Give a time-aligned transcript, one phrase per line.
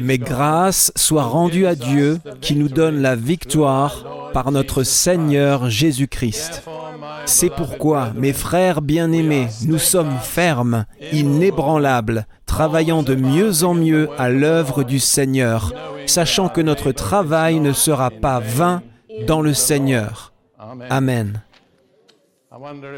[0.00, 6.62] Mais grâce soit rendue à Dieu qui nous donne la victoire par notre Seigneur Jésus-Christ.
[7.26, 14.28] C'est pourquoi, mes frères bien-aimés, nous sommes fermes, inébranlables, travaillant de mieux en mieux à
[14.28, 15.72] l'œuvre du Seigneur,
[16.06, 18.82] sachant que notre travail ne sera pas vain
[19.26, 20.32] dans le Seigneur.
[20.88, 21.42] Amen.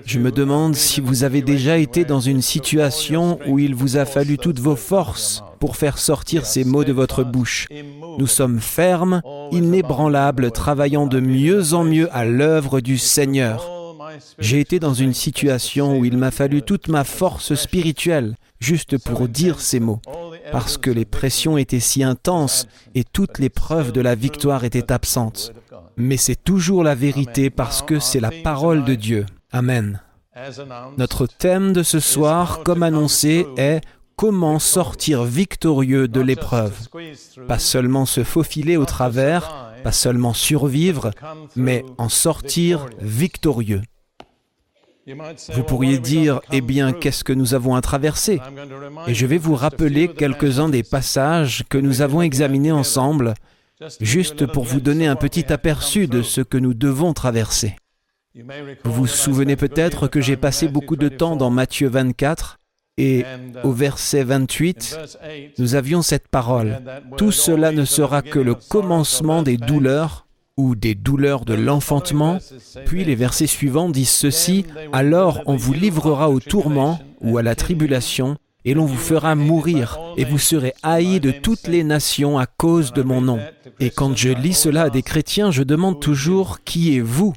[0.04, 4.04] Je me demande si vous avez déjà été dans une situation où il vous a
[4.04, 7.66] fallu toutes vos forces pour faire sortir ces mots de votre bouche.
[8.18, 13.72] Nous sommes fermes, inébranlables, travaillant de mieux en mieux à l'œuvre du Seigneur.
[14.38, 19.28] J'ai été dans une situation où il m'a fallu toute ma force spirituelle juste pour
[19.28, 20.00] dire ces mots,
[20.52, 24.92] parce que les pressions étaient si intenses et toutes les preuves de la victoire étaient
[24.92, 25.52] absentes.
[25.96, 29.26] Mais c'est toujours la vérité parce que c'est la parole de Dieu.
[29.50, 30.00] Amen.
[30.98, 33.80] Notre thème de ce soir, comme annoncé, est
[34.16, 36.88] comment sortir victorieux de l'épreuve.
[37.46, 41.10] Pas seulement se faufiler au travers, pas seulement survivre,
[41.54, 43.82] mais en sortir victorieux.
[45.52, 48.40] Vous pourriez dire, eh bien, qu'est-ce que nous avons à traverser?
[49.06, 53.34] Et je vais vous rappeler quelques-uns des passages que nous avons examinés ensemble,
[54.00, 57.76] juste pour vous donner un petit aperçu de ce que nous devons traverser.
[58.84, 62.58] Vous vous souvenez peut-être que j'ai passé beaucoup de temps dans Matthieu 24
[62.98, 63.24] et
[63.62, 64.98] au verset 28,
[65.58, 66.78] nous avions cette parole.
[67.16, 70.26] Tout cela ne sera que le commencement des douleurs
[70.56, 72.38] ou des douleurs de l'enfantement.
[72.86, 77.54] Puis les versets suivants disent ceci, Alors on vous livrera au tourment ou à la
[77.54, 82.46] tribulation, et l'on vous fera mourir, et vous serez haïs de toutes les nations à
[82.46, 83.38] cause de mon nom.
[83.78, 87.34] Et quand je lis cela à des chrétiens, je demande toujours, Qui est vous?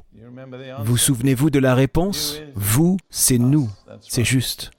[0.82, 2.40] Vous souvenez-vous de la réponse?
[2.54, 3.68] Vous, c'est nous,
[4.00, 4.70] c'est juste.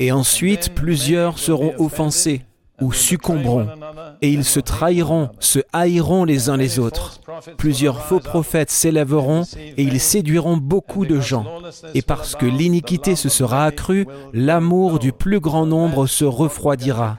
[0.00, 2.42] Et ensuite, plusieurs seront offensés
[2.80, 3.66] ou succomberont,
[4.22, 7.20] et ils se trahiront, se haïront les uns les autres.
[7.56, 11.44] Plusieurs faux prophètes s'élèveront, et ils séduiront beaucoup de gens.
[11.94, 17.16] Et parce que l'iniquité se sera accrue, l'amour du plus grand nombre se refroidira.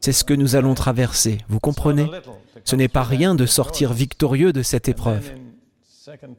[0.00, 2.06] C'est ce que nous allons traverser, vous comprenez?
[2.64, 5.32] Ce n'est pas rien de sortir victorieux de cette épreuve.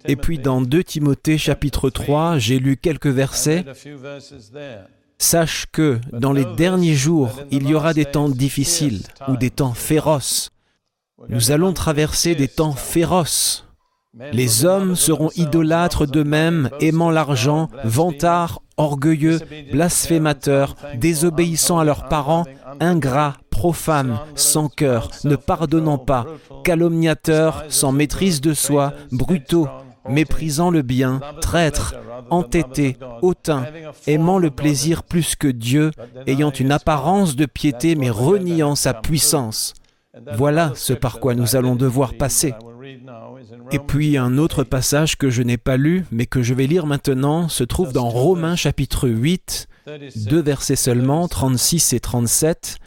[0.06, 3.64] Et puis dans 2 Timothée chapitre 3, j'ai lu quelques versets.
[5.22, 9.76] Sache que dans les derniers jours, il y aura des temps difficiles ou des temps
[9.76, 10.50] féroces.
[11.30, 13.68] Nous allons traverser des temps féroces.
[14.34, 19.40] Les hommes seront idolâtres d'eux-mêmes, aimant l'argent, vantards, orgueilleux,
[19.72, 22.46] blasphémateurs, désobéissant à leurs parents,
[22.80, 26.26] ingrats, profanes, sans cœur, ne pardonnant pas,
[26.64, 29.68] calomniateurs, sans maîtrise de soi, brutaux,
[30.10, 31.96] méprisant le bien, traîtres,
[32.30, 33.66] entêtés, hautains,
[34.08, 35.92] aimant le plaisir plus que Dieu,
[36.28, 39.74] ayant une apparence de piété mais reniant sa puissance.
[40.36, 42.54] Voilà ce par quoi nous allons devoir passer.
[43.72, 46.86] Et puis un autre passage que je n'ai pas lu, mais que je vais lire
[46.86, 49.68] maintenant, se trouve dans Romains chapitre 8,
[50.28, 52.78] deux versets seulement, 36 et 37,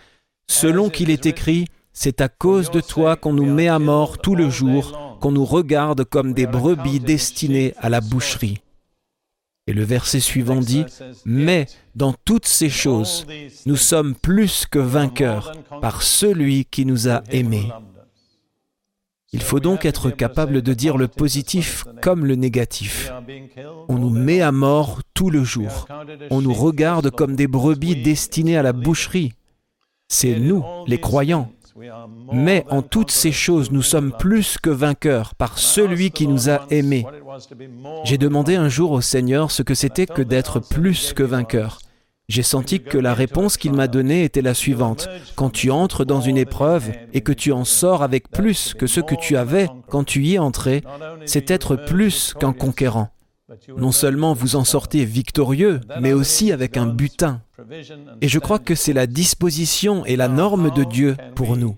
[0.49, 4.35] selon qu'il est écrit, c'est à cause de toi qu'on nous met à mort tout
[4.35, 8.61] le jour, qu'on nous regarde comme des brebis destinées à la boucherie.
[9.67, 10.85] Et le verset suivant dit,
[11.25, 11.65] Mais
[11.95, 13.25] dans toutes ces choses,
[13.65, 17.71] nous sommes plus que vainqueurs par celui qui nous a aimés.
[19.33, 23.11] Il faut donc être capable de dire le positif comme le négatif.
[23.89, 25.89] On nous met à mort tout le jour.
[26.29, 29.33] On nous regarde comme des brebis destinées à la boucherie.
[30.06, 31.51] C'est nous, les croyants,
[32.33, 36.67] mais en toutes ces choses, nous sommes plus que vainqueurs par celui qui nous a
[36.71, 37.07] aimés.
[38.05, 41.81] J'ai demandé un jour au Seigneur ce que c'était que d'être plus que vainqueur.
[42.29, 45.09] J'ai senti que la réponse qu'il m'a donnée était la suivante.
[45.37, 49.01] Quand tu entres dans une épreuve et que tu en sors avec plus que ce
[49.01, 50.83] que tu avais quand tu y es entré,
[51.27, 53.14] c'est être plus qu'un conquérant.
[53.77, 57.43] Non seulement vous en sortez victorieux, mais aussi avec un butin.
[58.21, 61.77] Et je crois que c'est la disposition et la norme de Dieu pour nous.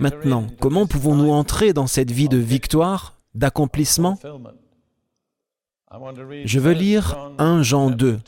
[0.00, 4.18] Maintenant, comment pouvons-nous entrer dans cette vie de victoire, d'accomplissement?
[6.44, 8.18] Je veux lire 1 Jean 2,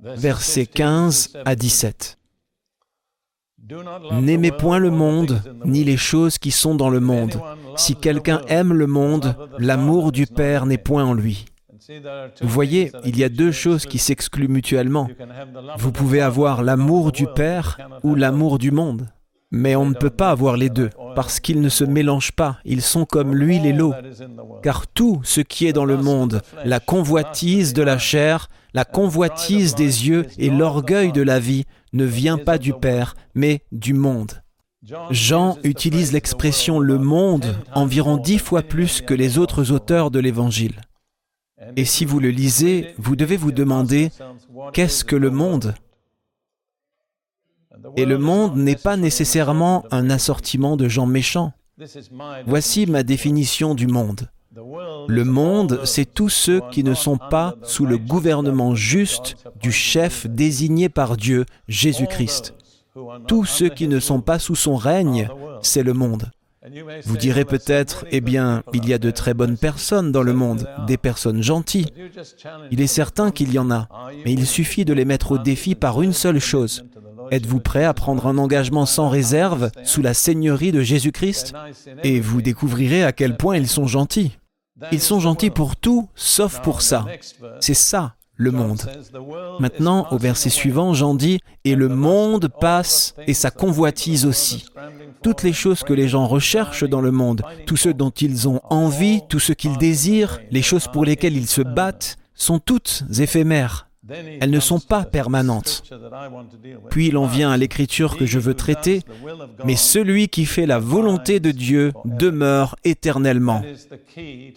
[0.00, 2.18] versets 15 à 17.
[4.20, 7.40] N'aimez point le monde, ni les choses qui sont dans le monde.
[7.76, 11.46] Si quelqu'un aime le monde, l'amour du Père n'est point en lui.
[12.40, 15.08] Vous voyez, il y a deux choses qui s'excluent mutuellement.
[15.78, 19.08] Vous pouvez avoir l'amour du Père ou l'amour du monde.
[19.50, 22.82] Mais on ne peut pas avoir les deux, parce qu'ils ne se mélangent pas, ils
[22.82, 23.94] sont comme l'huile et l'eau.
[24.64, 29.76] Car tout ce qui est dans le monde, la convoitise de la chair, la convoitise
[29.76, 34.42] des yeux et l'orgueil de la vie, ne vient pas du Père, mais du monde.
[35.10, 40.82] Jean utilise l'expression le monde environ dix fois plus que les autres auteurs de l'Évangile.
[41.76, 44.10] Et si vous le lisez, vous devez vous demander,
[44.74, 45.74] qu'est-ce que le monde?
[47.96, 51.52] Et le monde n'est pas nécessairement un assortiment de gens méchants.
[52.46, 54.28] Voici ma définition du monde.
[55.08, 60.26] Le monde, c'est tous ceux qui ne sont pas sous le gouvernement juste du chef
[60.26, 62.54] désigné par Dieu, Jésus-Christ.
[63.26, 65.28] Tous ceux qui ne sont pas sous son règne,
[65.62, 66.30] c'est le monde.
[67.04, 70.66] Vous direz peut-être, eh bien, il y a de très bonnes personnes dans le monde,
[70.86, 71.92] des personnes gentilles.
[72.70, 73.88] Il est certain qu'il y en a,
[74.24, 76.84] mais il suffit de les mettre au défi par une seule chose.
[77.30, 81.52] Êtes-vous prêt à prendre un engagement sans réserve sous la seigneurie de Jésus-Christ?
[82.02, 84.32] Et vous découvrirez à quel point ils sont gentils.
[84.90, 87.06] Ils sont gentils pour tout, sauf pour ça.
[87.60, 88.82] C'est ça, le monde.
[89.60, 94.66] Maintenant, au verset suivant, Jean dit, Et le monde passe et sa convoitise aussi.
[95.22, 98.60] Toutes les choses que les gens recherchent dans le monde, tous ceux dont ils ont
[98.68, 103.88] envie, tout ce qu'ils désirent, les choses pour lesquelles ils se battent, sont toutes éphémères.
[104.40, 105.82] Elles ne sont pas permanentes.
[106.90, 109.02] Puis l'on vient à l'écriture que je veux traiter,
[109.64, 113.62] mais celui qui fait la volonté de Dieu demeure éternellement.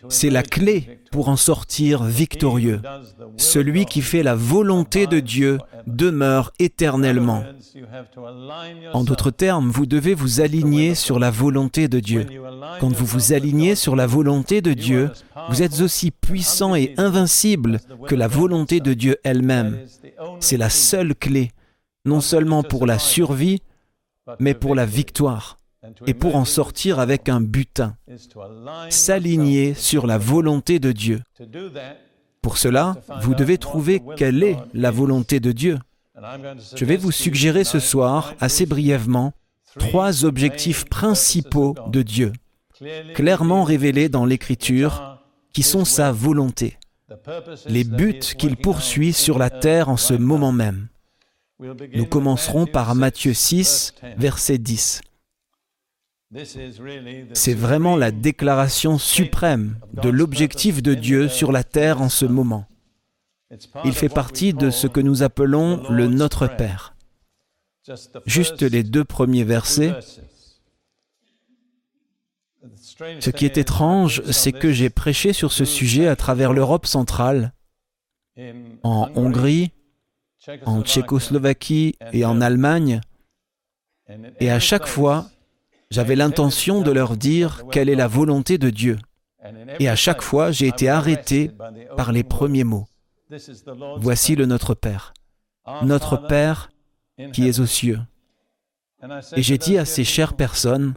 [0.09, 2.81] C'est la clé pour en sortir victorieux.
[3.37, 7.43] Celui qui fait la volonté de Dieu demeure éternellement.
[8.93, 12.25] En d'autres termes, vous devez vous aligner sur la volonté de Dieu.
[12.79, 15.09] Quand vous vous alignez sur la volonté de Dieu,
[15.49, 19.17] vous êtes aussi puissant et invincible que la volonté de Dieu
[20.39, 21.51] C'est la seule clé,
[22.05, 23.61] non seulement pour la survie,
[24.39, 25.57] mais pour la victoire
[26.05, 27.95] et pour en sortir avec un butin.
[28.89, 31.21] S'aligner sur la volonté de Dieu.
[32.41, 35.77] Pour cela, vous devez trouver quelle est la volonté de Dieu.
[36.75, 39.33] Je vais vous suggérer ce soir, assez brièvement,
[39.77, 42.33] trois objectifs principaux de Dieu,
[43.13, 45.19] clairement révélés dans l'Écriture,
[45.53, 46.77] qui sont sa volonté,
[47.67, 50.87] les buts qu'il poursuit sur la terre en ce moment même.
[51.59, 55.01] Nous commencerons par Matthieu 6, verset 10.
[57.33, 62.67] C'est vraiment la déclaration suprême de l'objectif de Dieu sur la terre en ce moment.
[63.85, 66.95] Il fait partie de ce que nous appelons le Notre Père.
[68.25, 69.93] Juste les deux premiers versets.
[73.19, 77.53] Ce qui est étrange, c'est que j'ai prêché sur ce sujet à travers l'Europe centrale,
[78.83, 79.71] en Hongrie,
[80.65, 83.01] en Tchécoslovaquie et en Allemagne,
[84.39, 85.29] et à chaque fois,
[85.91, 88.97] j'avais l'intention de leur dire quelle est la volonté de Dieu.
[89.79, 91.51] Et à chaque fois, j'ai été arrêté
[91.95, 92.87] par les premiers mots.
[93.97, 95.13] Voici le Notre Père.
[95.83, 96.69] Notre Père
[97.33, 97.99] qui est aux cieux.
[99.35, 100.95] Et j'ai dit à ces chères personnes,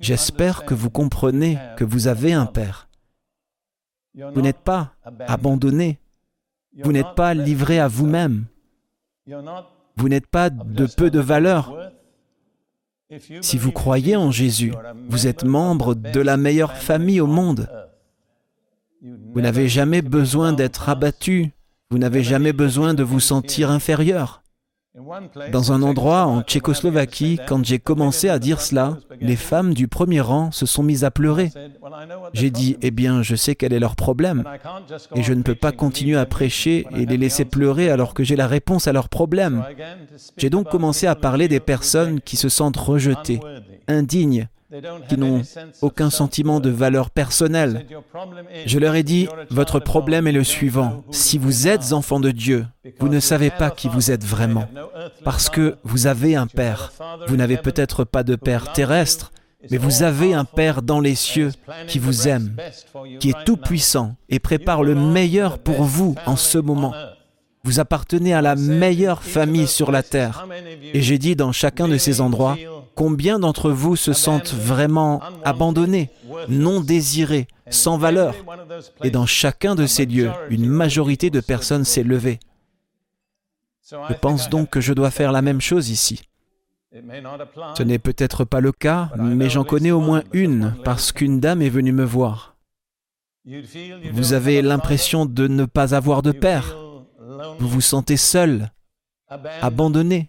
[0.00, 2.88] j'espère que vous comprenez que vous avez un Père.
[4.14, 4.94] Vous n'êtes pas
[5.26, 5.98] abandonné.
[6.82, 8.44] Vous n'êtes pas livré à vous-même.
[9.96, 11.92] Vous n'êtes pas de peu de valeur.
[13.40, 14.72] Si vous croyez en Jésus,
[15.08, 17.68] vous êtes membre de la meilleure famille au monde.
[19.02, 21.52] Vous n'avez jamais besoin d'être abattu.
[21.90, 24.41] Vous n'avez jamais besoin de vous sentir inférieur.
[25.50, 30.20] Dans un endroit en Tchécoslovaquie, quand j'ai commencé à dire cela, les femmes du premier
[30.20, 31.50] rang se sont mises à pleurer.
[32.34, 34.44] J'ai dit, eh bien, je sais quel est leur problème,
[35.14, 38.36] et je ne peux pas continuer à prêcher et les laisser pleurer alors que j'ai
[38.36, 39.64] la réponse à leurs problèmes.
[40.36, 43.40] J'ai donc commencé à parler des personnes qui se sentent rejetées,
[43.88, 44.48] indignes,
[45.08, 45.42] qui n'ont
[45.80, 47.86] aucun sentiment de valeur personnelle.
[48.66, 51.04] Je leur ai dit, votre problème est le suivant.
[51.10, 52.66] Si vous êtes enfant de Dieu,
[52.98, 54.66] vous ne savez pas qui vous êtes vraiment,
[55.24, 56.92] parce que vous avez un Père.
[57.28, 59.32] Vous n'avez peut-être pas de Père terrestre,
[59.70, 61.52] mais vous avez un Père dans les cieux
[61.86, 62.56] qui vous aime,
[63.20, 66.94] qui est tout-puissant et prépare le meilleur pour vous en ce moment.
[67.64, 70.48] Vous appartenez à la meilleure famille sur la terre.
[70.92, 72.56] Et j'ai dit dans chacun de ces endroits,
[72.94, 76.10] combien d'entre vous se sentent vraiment abandonnés,
[76.48, 78.34] non désirés, sans valeur?
[79.02, 82.40] Et dans chacun de ces lieux, une majorité de personnes s'est levée.
[83.90, 86.22] Je pense donc que je dois faire la même chose ici.
[87.76, 91.62] Ce n'est peut-être pas le cas, mais j'en connais au moins une parce qu'une dame
[91.62, 92.56] est venue me voir.
[94.12, 96.76] Vous avez l'impression de ne pas avoir de père.
[97.58, 98.70] Vous vous sentez seul,
[99.60, 100.28] abandonné.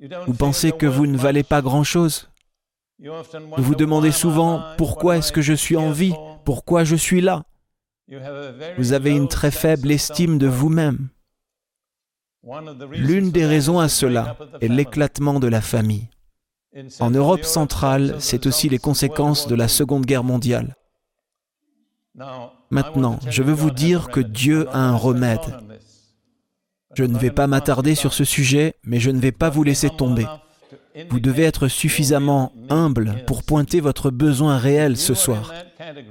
[0.00, 2.30] Vous pensez que vous ne valez pas grand-chose?
[3.00, 6.14] Vous vous demandez souvent pourquoi est-ce que je suis en vie,
[6.44, 7.44] pourquoi je suis là?
[8.78, 11.08] Vous avez une très faible estime de vous-même.
[12.92, 16.08] L'une des raisons à cela est l'éclatement de la famille.
[17.00, 20.76] En Europe centrale, c'est aussi les conséquences de la Seconde Guerre mondiale.
[22.70, 25.40] Maintenant, je veux vous dire que Dieu a un remède.
[26.94, 29.90] Je ne vais pas m'attarder sur ce sujet, mais je ne vais pas vous laisser
[29.90, 30.26] tomber.
[31.10, 35.52] Vous devez être suffisamment humble pour pointer votre besoin réel ce soir.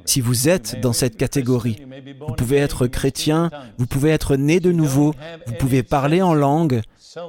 [0.06, 1.86] Si vous êtes dans cette catégorie,
[2.26, 5.14] vous pouvez être chrétien, vous pouvez être né de nouveau,
[5.46, 6.82] vous pouvez parler en langue,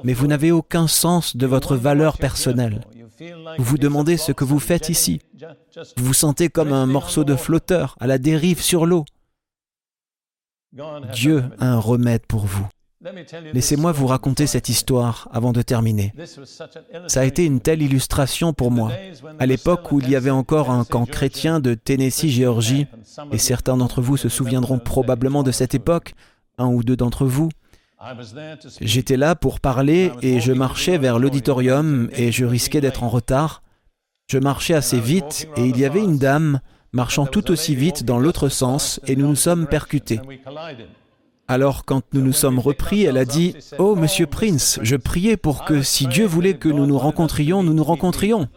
[0.03, 2.81] mais vous n'avez aucun sens de votre valeur personnelle.
[3.57, 5.19] Vous vous demandez ce que vous faites ici.
[5.97, 9.03] Vous vous sentez comme un morceau de flotteur à la dérive sur l'eau.
[11.13, 12.67] Dieu a un remède pour vous.
[13.53, 16.13] Laissez-moi vous raconter cette histoire avant de terminer.
[17.07, 18.91] Ça a été une telle illustration pour moi.
[19.39, 22.87] À l'époque où il y avait encore un camp chrétien de Tennessee, Géorgie,
[23.31, 26.13] et certains d'entre vous se souviendront probablement de cette époque,
[26.57, 27.49] un ou deux d'entre vous,
[28.81, 33.63] j'étais là pour parler et je marchais vers l'auditorium et je risquais d'être en retard.
[34.27, 36.59] Je marchais assez vite et il y avait une dame
[36.91, 40.19] marchant tout aussi vite dans l'autre sens et nous nous sommes percutés.
[41.49, 45.65] Alors quand nous nous sommes repris, elle a dit⁇ Oh, monsieur Prince, je priais pour
[45.65, 48.43] que si Dieu voulait que nous nous rencontrions, nous nous rencontrions.⁇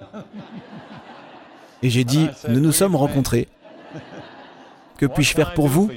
[1.82, 3.48] Et j'ai dit⁇ Nous nous sommes rencontrés.
[4.98, 5.88] Que puis-je faire pour vous?⁇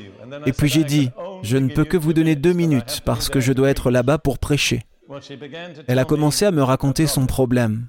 [0.45, 1.07] Et puis j'ai dit⁇
[1.43, 4.39] Je ne peux que vous donner deux minutes parce que je dois être là-bas pour
[4.39, 4.83] prêcher.
[5.87, 7.87] Elle a commencé à me raconter son problème.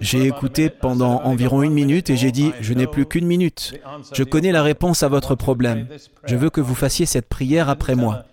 [0.00, 3.74] J'ai écouté pendant environ une minute et j'ai dit, je n'ai plus qu'une minute.
[4.12, 5.88] Je connais la réponse à votre problème.
[6.24, 8.24] Je veux que vous fassiez cette prière après moi.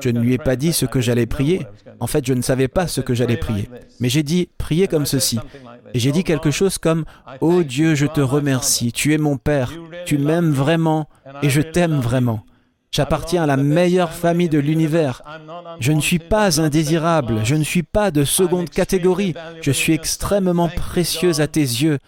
[0.00, 1.66] Je ne lui ai pas dit ce que j'allais prier.
[2.00, 3.70] En fait, je ne savais pas ce que j'allais prier.
[4.00, 5.38] Mais j'ai dit, priez comme ceci.
[5.94, 7.04] Et j'ai dit quelque chose comme,
[7.40, 9.72] Oh Dieu, je te remercie, tu es mon Père,
[10.04, 11.08] tu m'aimes vraiment
[11.42, 12.44] et je t'aime vraiment.
[12.90, 15.22] J'appartiens à la meilleure famille de l'univers.
[15.80, 20.68] Je ne suis pas indésirable, je ne suis pas de seconde catégorie, je suis extrêmement
[20.68, 21.98] précieuse à tes yeux.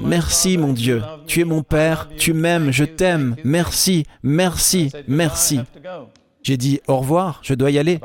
[0.00, 5.60] Merci mon Dieu, tu es mon Père, tu m'aimes, je t'aime, merci, merci, merci.
[6.42, 8.00] J'ai dit au revoir, je dois y aller.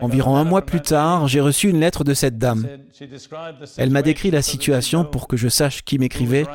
[0.00, 2.66] Environ un mois plus tard, j'ai reçu une lettre de cette dame.
[3.76, 6.46] Elle m'a décrit la situation pour que je sache qui m'écrivait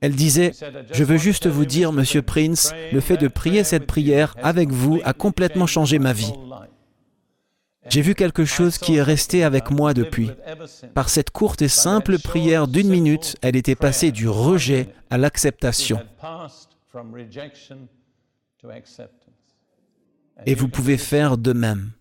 [0.00, 0.52] elle disait,
[0.92, 5.00] je veux juste vous dire, Monsieur Prince, le fait de prier cette prière avec vous
[5.04, 6.32] a complètement changé ma vie.
[7.88, 10.30] J'ai vu quelque chose qui est resté avec moi depuis.
[10.94, 16.00] Par cette courte et simple prière d'une minute, elle était passée du rejet à l'acceptation.
[20.44, 21.92] Et vous pouvez faire de même.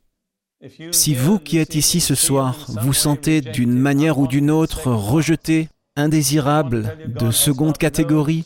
[0.91, 5.69] Si vous qui êtes ici ce soir, vous sentez d'une manière ou d'une autre rejeté,
[5.95, 8.45] indésirable de seconde catégorie,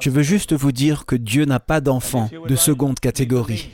[0.00, 3.70] je veux juste vous dire que Dieu n'a pas d'enfant de seconde catégorie.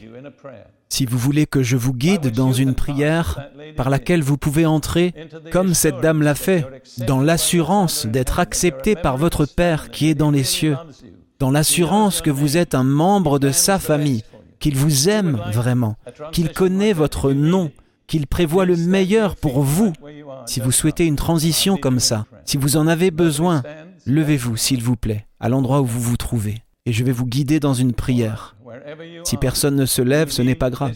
[0.89, 5.13] Si vous voulez que je vous guide dans une prière par laquelle vous pouvez entrer,
[5.51, 6.67] comme cette dame l'a fait,
[7.07, 10.77] dans l'assurance d'être accepté par votre Père qui est dans les cieux,
[11.39, 14.23] dans l'assurance que vous êtes un membre de sa famille,
[14.61, 15.97] qu'il vous aime vraiment,
[16.33, 17.71] qu'il connaît votre nom,
[18.07, 19.93] qu'il prévoit le meilleur pour vous.
[20.47, 23.63] Si vous souhaitez une transition comme ça, si vous en avez besoin,
[24.07, 27.61] levez-vous, s'il vous plaît, à l'endroit où vous vous trouvez, et je vais vous guider
[27.61, 28.57] dans une prière.
[29.25, 30.95] Si personne ne se lève, ce n'est pas grave.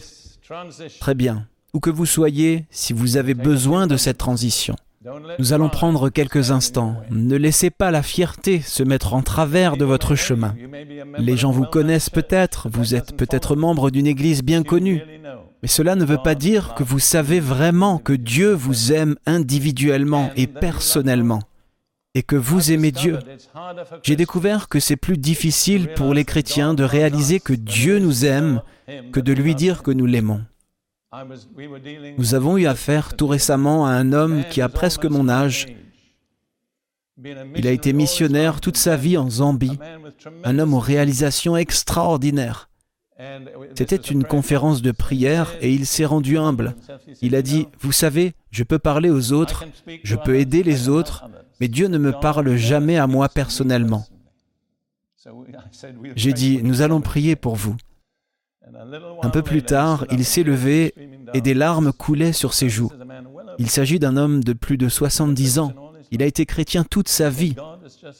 [0.99, 1.47] Très bien.
[1.73, 4.75] Où que vous soyez, si vous avez besoin de cette transition,
[5.37, 6.97] nous allons prendre quelques instants.
[7.09, 10.55] Ne laissez pas la fierté se mettre en travers de votre chemin.
[11.17, 15.01] Les gens vous connaissent peut-être, vous êtes peut-être membre d'une église bien connue,
[15.61, 20.31] mais cela ne veut pas dire que vous savez vraiment que Dieu vous aime individuellement
[20.35, 21.41] et personnellement
[22.15, 23.19] et que vous aimez Dieu.
[24.03, 28.61] J'ai découvert que c'est plus difficile pour les chrétiens de réaliser que Dieu nous aime
[29.11, 30.41] que de lui dire que nous l'aimons.
[32.17, 35.67] Nous avons eu affaire tout récemment à un homme qui a presque mon âge.
[37.55, 39.77] Il a été missionnaire toute sa vie en Zambie,
[40.43, 42.68] un homme aux réalisations extraordinaires.
[43.75, 46.75] C'était une conférence de prière et il s'est rendu humble.
[47.21, 49.65] Il a dit, vous savez, je peux parler aux autres,
[50.03, 51.25] je peux aider les autres,
[51.59, 54.05] mais Dieu ne me parle jamais à moi personnellement.
[56.15, 57.75] J'ai dit, nous allons prier pour vous.
[59.21, 60.93] Un peu plus tard, il s'est levé
[61.33, 62.91] et des larmes coulaient sur ses joues.
[63.57, 65.73] Il s'agit d'un homme de plus de 70 ans.
[66.11, 67.55] Il a été chrétien toute sa vie.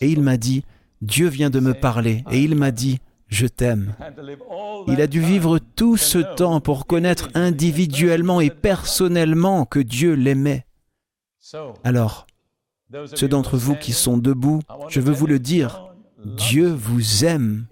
[0.01, 0.63] Et il m'a dit,
[1.01, 2.25] Dieu vient de me parler.
[2.31, 2.99] Et il m'a dit,
[3.29, 3.95] je t'aime.
[4.87, 10.65] Il a dû vivre tout ce temps pour connaître individuellement et personnellement que Dieu l'aimait.
[11.83, 12.27] Alors,
[13.15, 15.85] ceux d'entre vous qui sont debout, je veux vous le dire,
[16.25, 17.67] Dieu vous aime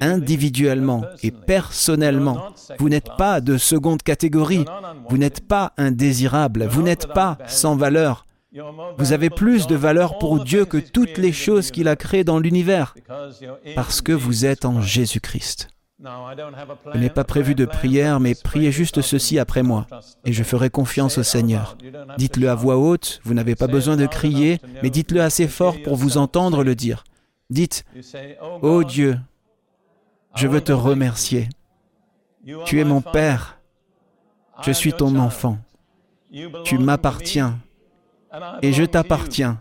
[0.00, 2.48] individuellement et personnellement.
[2.78, 4.64] Vous n'êtes pas de seconde catégorie.
[5.08, 6.66] Vous n'êtes pas indésirable.
[6.66, 8.26] Vous n'êtes pas sans valeur.
[8.98, 12.38] Vous avez plus de valeur pour Dieu que toutes les choses qu'il a créées dans
[12.38, 12.94] l'univers
[13.74, 15.68] parce que vous êtes en Jésus-Christ.
[16.04, 19.86] Je n'ai pas prévu de prière, mais priez juste ceci après moi,
[20.24, 21.78] et je ferai confiance au Seigneur.
[22.18, 25.96] Dites-le à voix haute, vous n'avez pas besoin de crier, mais dites-le assez fort pour
[25.96, 27.04] vous entendre le dire.
[27.50, 27.84] Dites,
[28.40, 29.18] Ô oh Dieu,
[30.34, 31.48] je veux te remercier.
[32.64, 33.60] Tu es mon Père.
[34.62, 35.58] Je suis ton enfant.
[36.64, 37.58] Tu m'appartiens.
[38.62, 39.60] Et je t'appartiens.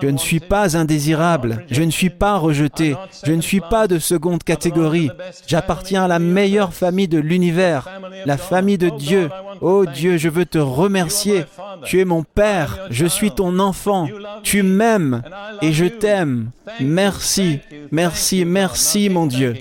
[0.00, 3.98] Je ne suis pas indésirable, je ne suis pas rejeté, je ne suis pas de
[3.98, 5.10] seconde catégorie.
[5.46, 7.88] J'appartiens à la meilleure famille de l'univers,
[8.24, 9.28] la famille de Dieu.
[9.60, 11.44] Oh Dieu, je veux te remercier.
[11.84, 14.08] Tu es mon Père, je suis ton enfant.
[14.42, 15.22] Tu m'aimes
[15.60, 16.50] et je t'aime.
[16.80, 17.60] Merci,
[17.90, 19.54] merci, merci mon Dieu.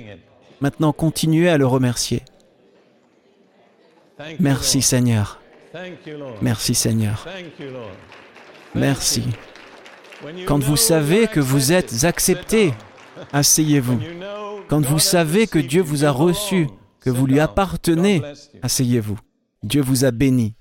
[0.62, 2.24] Maintenant, continuez à le remercier.
[4.40, 5.41] Merci Seigneur.
[6.42, 7.28] Merci Seigneur.
[8.76, 9.24] Merci.
[10.46, 12.74] Quand vous savez que vous êtes accepté,
[13.34, 14.00] asseyez-vous.
[14.68, 16.68] Quand vous savez que Dieu vous a reçu,
[17.00, 18.22] que vous lui appartenez,
[18.62, 19.18] asseyez-vous.
[19.64, 20.56] Dieu vous a béni.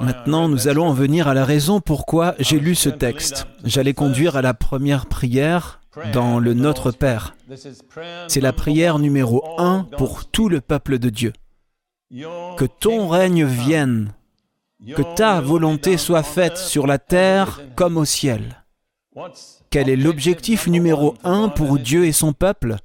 [0.00, 3.46] Maintenant, nous allons en venir à la raison pourquoi j'ai lu ce texte.
[3.64, 5.80] J'allais conduire à la première prière
[6.12, 7.36] dans le Notre Père.
[8.28, 11.32] C'est la prière numéro un pour tout le peuple de Dieu.
[12.12, 14.12] Que ton règne vienne,
[14.94, 18.64] que ta volonté soit faite sur la terre comme au ciel.
[19.70, 22.76] Quel est l'objectif numéro un pour Dieu et son peuple?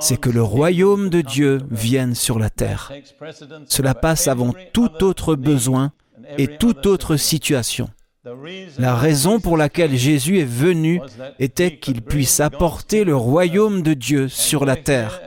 [0.00, 2.92] C'est que le royaume de Dieu vienne sur la terre.
[3.66, 5.92] Cela passe avant tout autre besoin
[6.36, 7.88] et toute autre situation.
[8.78, 11.00] La raison pour laquelle Jésus est venu
[11.38, 15.20] était qu'il puisse apporter le royaume de Dieu sur la terre.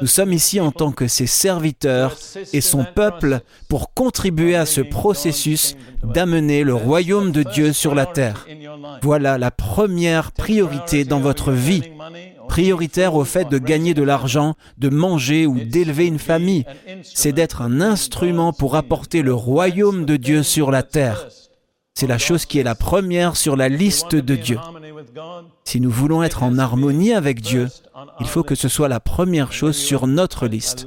[0.00, 2.16] Nous sommes ici en tant que ses serviteurs
[2.52, 8.06] et son peuple pour contribuer à ce processus d'amener le royaume de Dieu sur la
[8.06, 8.46] terre.
[9.02, 11.82] Voilà la première priorité dans votre vie,
[12.48, 16.64] prioritaire au fait de gagner de l'argent, de manger ou d'élever une famille.
[17.02, 21.28] C'est d'être un instrument pour apporter le royaume de Dieu sur la terre.
[21.98, 24.58] C'est la chose qui est la première sur la liste de Dieu.
[25.64, 27.68] Si nous voulons être en harmonie avec Dieu,
[28.20, 30.86] il faut que ce soit la première chose sur notre liste.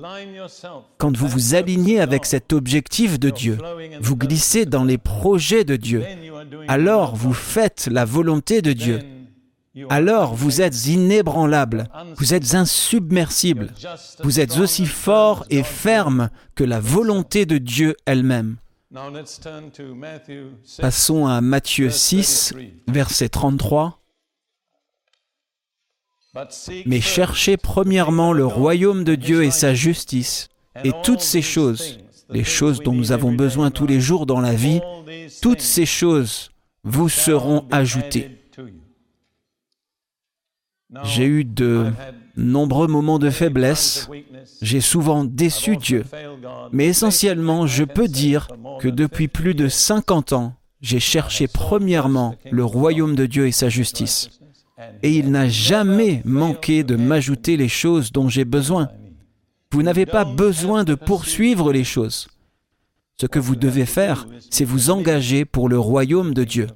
[1.00, 3.58] Quand vous vous alignez avec cet objectif de Dieu,
[4.00, 6.06] vous glissez dans les projets de Dieu,
[6.68, 9.00] alors vous faites la volonté de Dieu.
[9.90, 11.86] Alors vous êtes inébranlable,
[12.18, 13.74] vous êtes insubmersible,
[14.24, 18.58] vous êtes aussi fort et ferme que la volonté de Dieu elle-même.
[20.80, 22.56] Passons à Matthieu 6,
[22.88, 24.02] verset 33.
[26.86, 30.50] Mais cherchez premièrement le royaume de Dieu et sa justice,
[30.84, 32.00] et toutes ces choses,
[32.30, 34.82] les choses dont nous avons besoin tous les jours dans la vie,
[35.42, 36.52] toutes ces choses
[36.84, 38.40] vous seront ajoutées.
[41.04, 41.92] J'ai eu de
[42.40, 44.10] nombreux moments de faiblesse,
[44.62, 46.06] j'ai souvent déçu Dieu,
[46.72, 48.48] mais essentiellement, je peux dire
[48.80, 53.70] que depuis plus de 50 ans, j'ai cherché premièrement le royaume de Dieu et sa
[53.70, 54.30] justice.
[55.04, 58.90] Et il n'a jamais manqué de m'ajouter les choses dont j'ai besoin.
[59.72, 62.28] Vous n'avez pas besoin de poursuivre les choses.
[63.20, 66.68] Ce que vous devez faire, c'est vous engager pour le royaume de Dieu.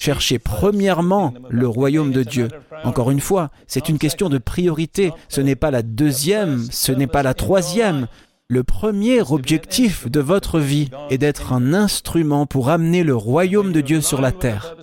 [0.00, 2.48] Cherchez premièrement le royaume de Dieu.
[2.84, 5.12] Encore une fois, c'est une question de priorité.
[5.28, 8.06] Ce n'est pas la deuxième, ce n'est pas la troisième.
[8.48, 13.80] Le premier objectif de votre vie est d'être un instrument pour amener le royaume de
[13.80, 14.76] Dieu sur la terre.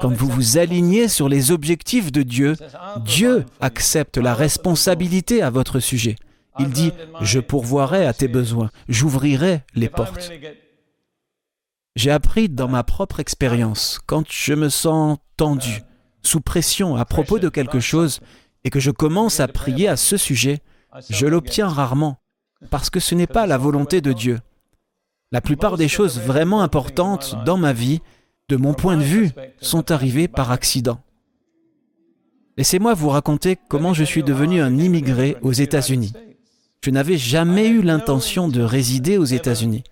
[0.00, 2.56] Quand vous vous alignez sur les objectifs de Dieu,
[3.04, 6.16] Dieu accepte la responsabilité à votre sujet.
[6.58, 10.32] Il dit, je pourvoirai à tes besoins, j'ouvrirai les portes.
[11.96, 15.82] J'ai appris dans ma propre expérience, quand je me sens tendu,
[16.26, 18.20] sous pression à propos de quelque chose,
[18.64, 20.60] et que je commence à prier à ce sujet,
[21.08, 22.18] je l'obtiens rarement,
[22.70, 24.40] parce que ce n'est pas la volonté de Dieu.
[25.32, 28.00] La plupart des choses vraiment importantes dans ma vie,
[28.48, 31.00] de mon point de vue, sont arrivées par accident.
[32.56, 36.12] Laissez-moi vous raconter comment je suis devenu un immigré aux États-Unis.
[36.82, 39.84] Je n'avais jamais eu l'intention de résider aux États-Unis.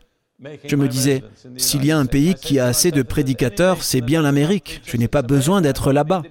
[0.64, 1.22] Je me disais,
[1.56, 4.82] s'il y a un pays qui a assez de prédicateurs, c'est bien l'Amérique.
[4.84, 6.22] Je n'ai pas besoin d'être là-bas.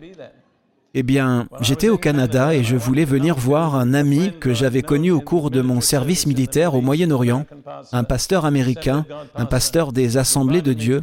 [0.96, 5.10] Eh bien, j'étais au Canada et je voulais venir voir un ami que j'avais connu
[5.10, 7.48] au cours de mon service militaire au Moyen-Orient,
[7.92, 11.02] un pasteur américain, un pasteur des Assemblées de Dieu.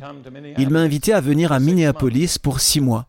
[0.58, 3.06] Il m'a invité à venir à Minneapolis pour six mois.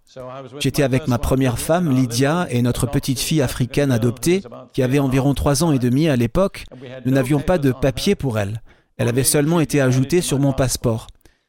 [0.59, 4.41] J'étais avec ma première femme, Lydia, et notre petite fille africaine adoptée,
[4.73, 6.63] qui avait environ trois ans et demi à l'époque.
[7.05, 8.61] Nous n'avions pas de papier pour elle.
[9.01, 11.07] Elle avait seulement été ajoutée sur mon passeport.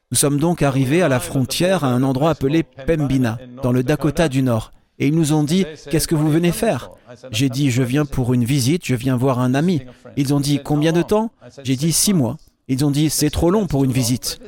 [0.09, 4.27] Nous sommes donc arrivés à la frontière à un endroit appelé Pembina, dans le Dakota
[4.27, 4.71] du Nord.
[4.97, 6.89] Et ils nous ont dit, qu'est-ce que vous venez faire?
[7.29, 9.83] J'ai dit, je viens pour une visite, je viens voir un ami.
[10.17, 11.29] Ils ont dit, combien de temps?
[11.63, 12.37] J'ai dit, six mois.
[12.69, 14.39] Ils ont dit, c'est trop long pour une visite.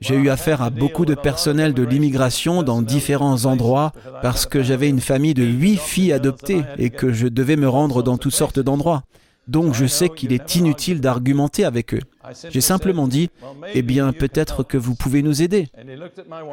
[0.00, 3.90] J'ai eu affaire à beaucoup de personnel de l'immigration dans différents endroits
[4.22, 8.04] parce que j'avais une famille de huit filles adoptées et que je devais me rendre
[8.04, 9.02] dans toutes sortes d'endroits.
[9.48, 12.00] Donc je sais qu'il est inutile d'argumenter avec eux.
[12.48, 13.30] J'ai simplement dit,
[13.74, 15.68] eh bien peut-être que vous pouvez nous aider.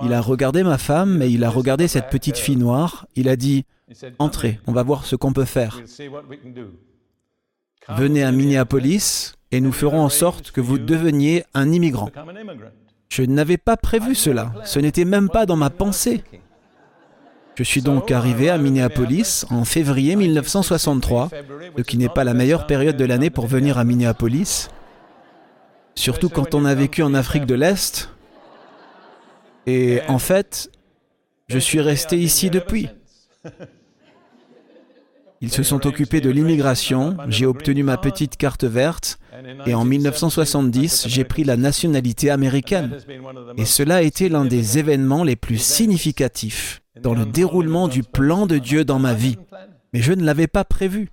[0.04, 3.06] Il a regardé ma femme et il a regardé cette petite fille noire.
[3.16, 3.66] Il a dit,
[4.18, 5.80] entrez, on va voir ce qu'on peut faire.
[7.90, 12.10] Venez à Minneapolis et nous ferons en sorte que vous deveniez un immigrant.
[13.10, 16.24] Je n'avais pas prévu cela, ce n'était même pas dans ma pensée.
[17.60, 21.30] Je suis donc arrivé à Minneapolis en février 1963,
[21.76, 24.70] ce qui n'est pas la meilleure période de l'année pour venir à Minneapolis,
[25.94, 28.12] surtout quand on a vécu en Afrique de l'Est.
[29.68, 30.72] Et en fait,
[31.50, 32.88] je suis resté ici depuis.
[35.42, 39.20] Ils se sont occupés de l'immigration, j'ai obtenu ma petite carte verte
[39.66, 42.96] et en 1970, j'ai pris la nationalité américaine.
[43.58, 48.46] Et cela a été l'un des événements les plus significatifs dans le déroulement du plan
[48.46, 49.38] de Dieu dans ma vie.
[49.94, 51.10] Mais je ne l'avais pas prévu.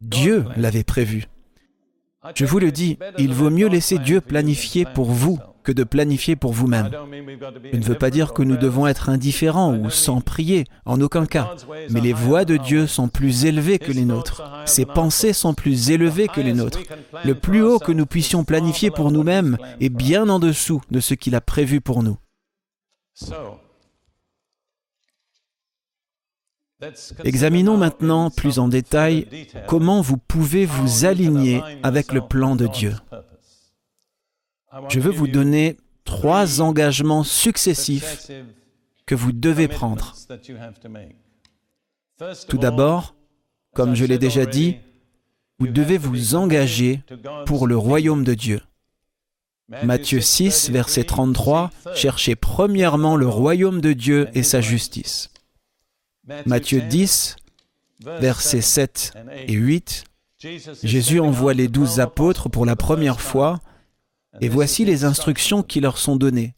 [0.00, 1.26] Dieu l'avait prévu.
[2.34, 6.36] Je vous le dis, il vaut mieux laisser Dieu planifier pour vous que de planifier
[6.36, 6.90] pour vous-même.
[7.72, 11.26] Je ne veux pas dire que nous devons être indifférents ou sans prier, en aucun
[11.26, 11.54] cas.
[11.90, 14.42] Mais les voies de Dieu sont plus élevées que les nôtres.
[14.66, 16.80] Ses pensées sont plus élevées que les nôtres.
[17.24, 21.14] Le plus haut que nous puissions planifier pour nous-mêmes est bien en dessous de ce
[21.14, 22.18] qu'il a prévu pour nous.
[27.24, 29.26] Examinons maintenant plus en détail
[29.66, 32.94] comment vous pouvez vous aligner avec le plan de Dieu.
[34.88, 38.30] Je veux vous donner trois engagements successifs
[39.06, 40.14] que vous devez prendre.
[42.48, 43.14] Tout d'abord,
[43.74, 44.76] comme je l'ai déjà dit,
[45.58, 47.02] vous devez vous engager
[47.46, 48.60] pour le royaume de Dieu.
[49.82, 55.30] Matthieu 6, verset 33, cherchez premièrement le royaume de Dieu et sa justice.
[56.46, 57.36] Matthieu 10,
[58.00, 59.12] versets 7
[59.46, 60.04] et 8,
[60.82, 63.60] Jésus envoie les douze apôtres pour la première fois
[64.40, 66.54] et voici les instructions qui leur sont données.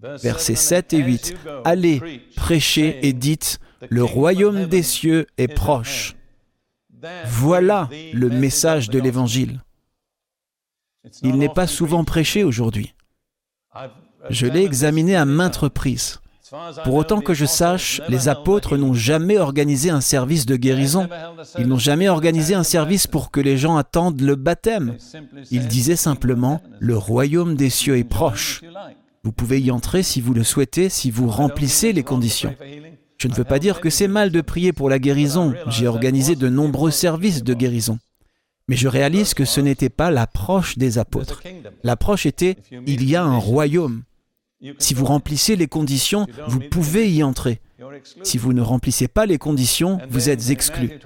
[0.00, 1.34] Versets 7 et 8.
[1.64, 6.14] Allez, prêchez et dites, le royaume des cieux est proche.
[7.26, 9.62] Voilà le message de l'Évangile.
[11.22, 12.94] Il n'est pas souvent prêché aujourd'hui.
[14.30, 16.20] Je l'ai examiné à maintes reprises.
[16.84, 21.08] Pour autant que je sache, les apôtres n'ont jamais organisé un service de guérison.
[21.58, 24.96] Ils n'ont jamais organisé un service pour que les gens attendent le baptême.
[25.50, 28.62] Ils disaient simplement, le royaume des cieux est proche.
[29.24, 32.54] Vous pouvez y entrer si vous le souhaitez, si vous remplissez les conditions.
[33.18, 35.52] Je ne veux pas dire que c'est mal de prier pour la guérison.
[35.66, 37.98] J'ai organisé de nombreux services de guérison.
[38.68, 41.42] Mais je réalise que ce n'était pas l'approche des apôtres.
[41.82, 42.56] L'approche était,
[42.86, 44.02] il y a un royaume.
[44.78, 47.60] Si vous remplissez les conditions, vous pouvez y entrer.
[48.22, 50.98] Si vous ne remplissez pas les conditions, vous êtes exclu.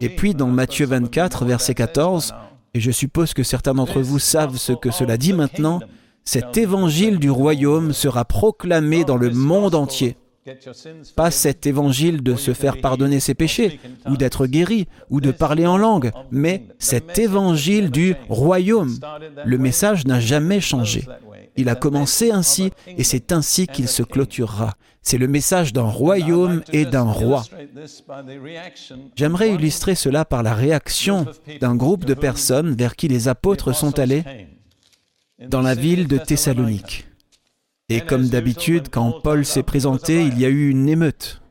[0.00, 2.34] Et puis dans Matthieu 24, verset 14,
[2.74, 5.80] et je suppose que certains d'entre vous savent ce que cela dit maintenant,
[6.24, 10.16] cet évangile du royaume sera proclamé dans le monde entier.
[11.16, 15.66] Pas cet évangile de se faire pardonner ses péchés, ou d'être guéri, ou de parler
[15.66, 18.98] en langue, mais cet évangile du royaume.
[19.44, 21.04] Le message n'a jamais changé.
[21.58, 24.74] Il a commencé ainsi et c'est ainsi qu'il se clôturera.
[25.02, 27.44] C'est le message d'un royaume et d'un roi.
[29.16, 31.26] J'aimerais illustrer cela par la réaction
[31.60, 34.22] d'un groupe de personnes vers qui les apôtres sont allés
[35.48, 37.08] dans la ville de Thessalonique.
[37.88, 41.42] Et comme d'habitude, quand Paul s'est présenté, il y a eu une émeute.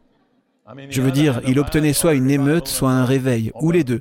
[0.89, 3.99] Je veux dire, il obtenait soit une émeute, soit un réveil, ou les deux.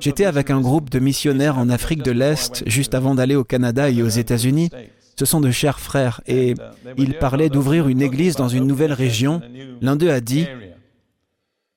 [0.00, 3.90] J'étais avec un groupe de missionnaires en Afrique de l'Est juste avant d'aller au Canada
[3.90, 4.70] et aux États-Unis.
[5.16, 6.54] Ce sont de chers frères et
[6.96, 9.40] ils parlaient d'ouvrir une église dans une nouvelle région.
[9.80, 10.46] L'un d'eux a dit,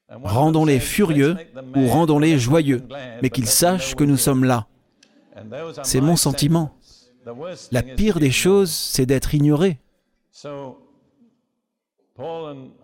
[0.10, 1.36] Rendons-les furieux
[1.76, 2.84] ou rendons-les joyeux,
[3.22, 4.68] mais qu'ils sachent que nous sommes là.
[5.84, 6.74] C'est mon sentiment.
[7.72, 9.80] La pire des choses, c'est d'être ignoré.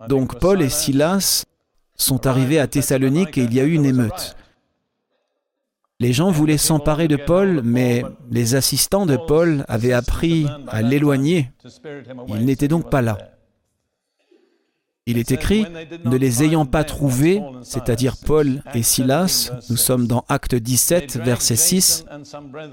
[0.10, 1.46] Donc Paul et Silas
[1.96, 4.36] sont arrivés à Thessalonique et il y a eu une émeute.
[6.04, 11.50] Les gens voulaient s'emparer de Paul, mais les assistants de Paul avaient appris à l'éloigner.
[12.28, 13.18] Il n'était donc pas là.
[15.06, 15.66] Il est écrit,
[16.04, 21.56] ne les ayant pas trouvés, c'est-à-dire Paul et Silas, nous sommes dans Acte 17, verset
[21.56, 22.04] 6,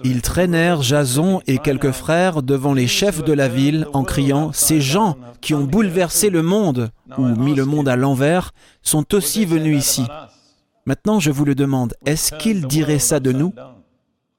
[0.03, 4.81] ils traînèrent Jason et quelques frères devant les chefs de la ville en criant, Ces
[4.81, 8.51] gens qui ont bouleversé le monde, ou mis le monde à l'envers,
[8.83, 10.03] sont aussi venus ici.
[10.91, 13.55] Maintenant, je vous le demande, est-ce qu'ils diraient ça de nous?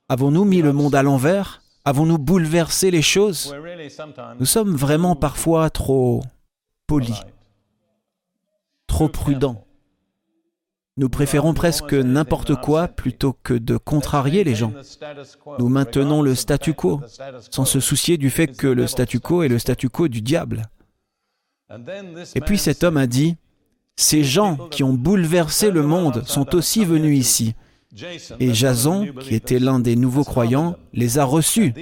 [0.09, 1.61] Avons-nous mis le monde à l'envers?
[1.85, 3.55] Avons-nous bouleversé les choses?
[4.37, 6.21] Nous sommes vraiment parfois trop
[6.87, 7.21] polis
[8.85, 9.65] trop prudent.
[10.97, 14.73] Nous préférons presque n'importe quoi plutôt que de contrarier les gens.
[15.57, 16.99] Nous maintenons le statu quo,
[17.49, 20.63] sans se soucier du fait que le statu quo est le statu quo du diable.
[22.35, 23.37] Et puis cet homme a dit,
[23.95, 27.55] Ces gens qui ont bouleversé le monde sont aussi venus ici.
[28.39, 31.73] Et Jason, qui était l'un des nouveaux croyants, les a reçus.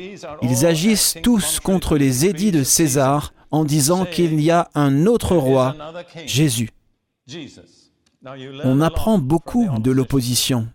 [0.41, 5.35] Ils agissent tous contre les édits de César en disant qu'il y a un autre
[5.35, 5.75] roi,
[6.25, 6.69] Jésus.
[8.63, 10.67] On apprend beaucoup de l'opposition.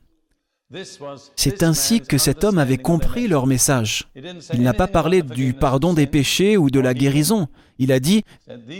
[1.36, 4.08] C'est ainsi que cet homme avait compris leur message.
[4.52, 7.48] Il n'a pas parlé du pardon des péchés ou de la guérison.
[7.78, 8.24] Il a dit,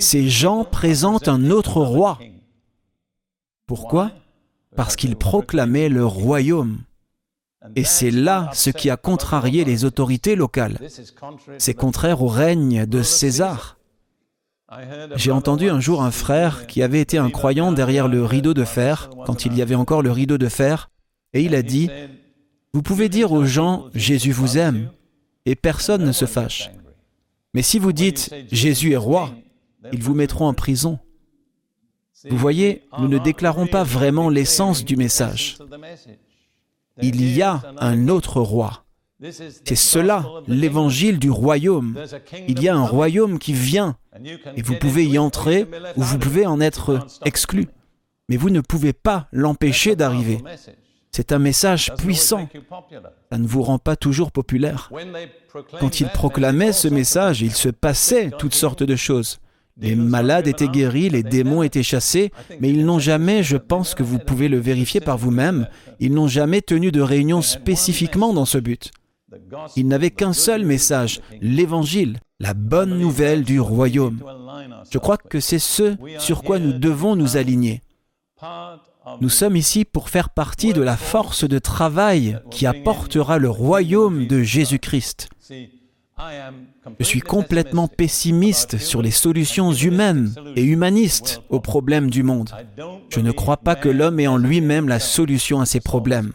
[0.00, 2.18] ces gens présentent un autre roi.
[3.66, 4.12] Pourquoi?
[4.76, 6.78] Parce qu'ils proclamaient le royaume.
[7.76, 10.78] Et c'est là ce qui a contrarié les autorités locales.
[11.58, 13.78] C'est contraire au règne de César.
[15.14, 18.64] J'ai entendu un jour un frère qui avait été un croyant derrière le rideau de
[18.64, 20.90] fer, quand il y avait encore le rideau de fer,
[21.32, 21.90] et il a dit,
[22.72, 24.90] Vous pouvez dire aux gens, Jésus vous aime,
[25.46, 26.70] et personne ne se fâche.
[27.54, 29.32] Mais si vous dites, Jésus est roi,
[29.92, 30.98] ils vous mettront en prison.
[32.28, 35.58] Vous voyez, nous ne déclarons pas vraiment l'essence du message.
[37.02, 38.84] Il y a un autre roi.
[39.30, 41.96] C'est cela, l'évangile du royaume.
[42.48, 43.96] Il y a un royaume qui vient,
[44.56, 47.68] et vous pouvez y entrer ou vous pouvez en être exclu.
[48.28, 50.42] Mais vous ne pouvez pas l'empêcher d'arriver.
[51.12, 52.48] C'est un message puissant.
[53.30, 54.90] Ça ne vous rend pas toujours populaire.
[55.78, 59.38] Quand ils proclamaient ce message, il se passait toutes sortes de choses.
[59.76, 64.04] Les malades étaient guéris, les démons étaient chassés, mais ils n'ont jamais, je pense que
[64.04, 65.66] vous pouvez le vérifier par vous-même,
[65.98, 68.92] ils n'ont jamais tenu de réunion spécifiquement dans ce but.
[69.74, 74.22] Il n'avait qu'un seul message, l'évangile, la bonne nouvelle du royaume.
[74.90, 77.82] Je crois que c'est ce sur quoi nous devons nous aligner.
[79.20, 84.26] Nous sommes ici pour faire partie de la force de travail qui apportera le royaume
[84.26, 85.28] de Jésus-Christ.
[86.98, 92.50] Je suis complètement pessimiste sur les solutions humaines et humanistes aux problèmes du monde.
[93.10, 96.32] Je ne crois pas que l'homme ait en lui-même la solution à ses problèmes.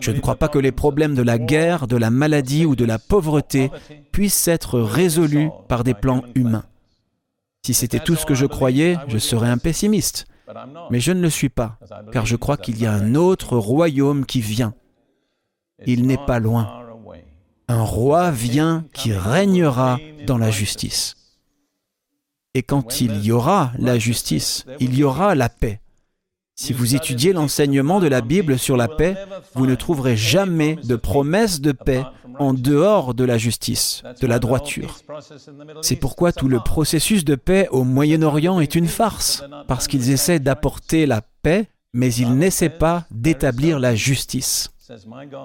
[0.00, 2.84] Je ne crois pas que les problèmes de la guerre, de la maladie ou de
[2.84, 3.70] la pauvreté
[4.12, 6.64] puissent être résolus par des plans humains.
[7.64, 10.26] Si c'était tout ce que je croyais, je serais un pessimiste.
[10.90, 11.78] Mais je ne le suis pas,
[12.12, 14.74] car je crois qu'il y a un autre royaume qui vient.
[15.86, 16.83] Il n'est pas loin.
[17.68, 21.14] Un roi vient qui régnera dans la justice.
[22.54, 25.80] Et quand il y aura la justice, il y aura la paix.
[26.56, 29.16] Si vous étudiez l'enseignement de la Bible sur la paix,
[29.54, 32.04] vous ne trouverez jamais de promesse de paix
[32.38, 35.00] en dehors de la justice, de la droiture.
[35.82, 40.38] C'est pourquoi tout le processus de paix au Moyen-Orient est une farce, parce qu'ils essaient
[40.38, 44.70] d'apporter la paix, mais ils n'essaient pas d'établir la justice.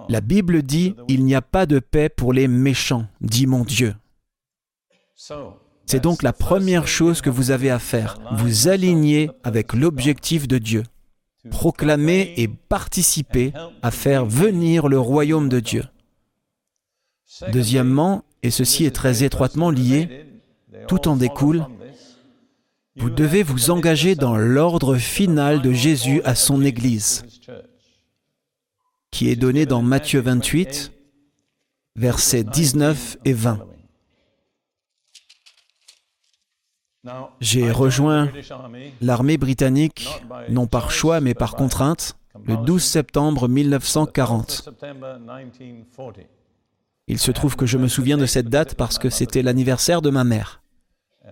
[0.09, 3.95] La Bible dit, Il n'y a pas de paix pour les méchants, dit mon Dieu.
[5.85, 10.57] C'est donc la première chose que vous avez à faire, vous aligner avec l'objectif de
[10.57, 10.83] Dieu.
[11.51, 15.83] proclamer et participer à faire venir le royaume de Dieu.
[17.53, 20.25] Deuxièmement, et ceci est très étroitement lié,
[20.87, 21.65] tout en découle,
[22.97, 27.23] vous devez vous engager dans l'ordre final de Jésus à son Église,
[29.11, 30.91] qui est donné dans Matthieu 28,
[31.95, 33.65] versets 19 et 20.
[37.39, 38.29] J'ai rejoint
[39.01, 40.09] l'armée britannique,
[40.49, 44.69] non par choix mais par contrainte, le 12 septembre 1940.
[47.07, 50.09] Il se trouve que je me souviens de cette date parce que c'était l'anniversaire de
[50.09, 50.61] ma mère.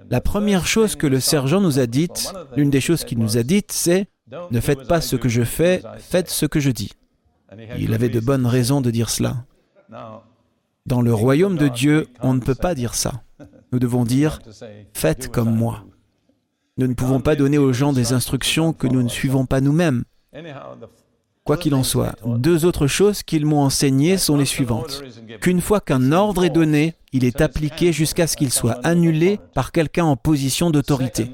[0.10, 3.44] La première chose que le sergent nous a dite, l'une des choses qu'il nous a
[3.44, 4.08] dites, c'est
[4.52, 6.92] Ne faites pas ce que je fais, faites ce que je dis.
[7.78, 9.46] Il avait de bonnes raisons de dire cela.
[10.86, 13.24] Dans le royaume de Dieu, on ne peut pas dire ça.
[13.72, 14.40] Nous devons dire
[14.94, 15.84] Faites comme moi.
[16.78, 20.04] Nous ne pouvons pas donner aux gens des instructions que nous ne suivons pas nous-mêmes.
[21.44, 25.02] Quoi qu'il en soit, deux autres choses qu'ils m'ont enseignées sont les suivantes.
[25.42, 29.72] Qu'une fois qu'un ordre est donné, il est appliqué jusqu'à ce qu'il soit annulé par
[29.72, 31.32] quelqu'un en position d'autorité.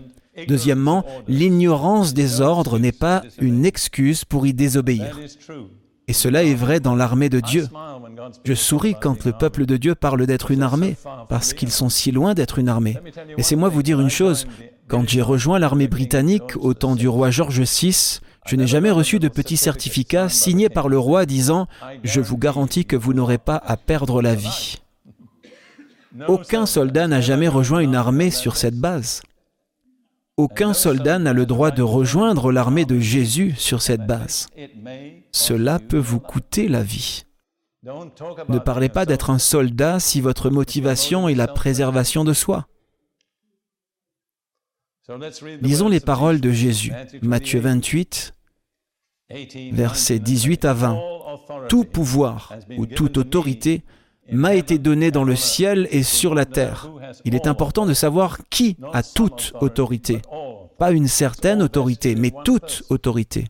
[0.47, 5.19] Deuxièmement, l'ignorance des ordres n'est pas une excuse pour y désobéir.
[6.07, 7.67] Et cela est vrai dans l'armée de Dieu.
[8.43, 10.95] Je souris quand le peuple de Dieu parle d'être une armée,
[11.29, 12.97] parce qu'ils sont si loin d'être une armée.
[13.37, 14.45] Laissez-moi vous dire une chose.
[14.87, 19.19] Quand j'ai rejoint l'armée britannique au temps du roi George VI, je n'ai jamais reçu
[19.19, 21.67] de petit certificat signé par le roi disant⁇
[22.03, 24.79] Je vous garantis que vous n'aurez pas à perdre la vie⁇
[26.27, 29.21] Aucun soldat n'a jamais rejoint une armée sur cette base.
[30.35, 34.47] Aucun soldat n'a le droit de rejoindre l'armée de Jésus sur cette base.
[35.31, 37.25] Cela peut vous coûter la vie.
[37.83, 42.67] Ne parlez pas d'être un soldat si votre motivation est la préservation de soi.
[45.61, 48.33] Lisons les paroles de Jésus, Matthieu 28,
[49.71, 50.99] versets 18 à 20.
[51.69, 53.83] Tout pouvoir ou toute autorité
[54.31, 56.89] m'a été donné dans le ciel et sur la terre.
[57.25, 60.21] Il est important de savoir qui a toute autorité.
[60.77, 63.45] Pas une certaine autorité, mais toute autorité.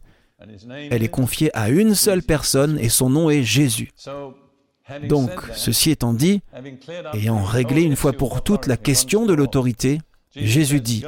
[0.67, 3.91] Elle est confiée à une seule personne et son nom est Jésus.
[5.07, 6.41] Donc, ceci étant dit,
[7.13, 9.99] ayant réglé une fois pour toutes la question de l'autorité,
[10.35, 11.05] Jésus dit,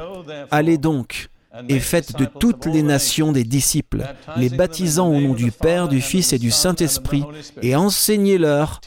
[0.50, 1.28] Allez donc
[1.68, 4.04] et faites de toutes les nations des disciples,
[4.36, 7.24] les baptisant au nom du Père, du Fils et du Saint-Esprit,
[7.62, 8.80] et enseignez-leur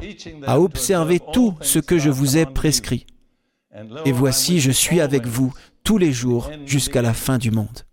[0.46, 3.06] à observer tout ce que je vous ai prescrit.
[4.06, 5.54] Et voici, je suis avec vous
[5.84, 7.86] tous les jours jusqu'à la fin du monde.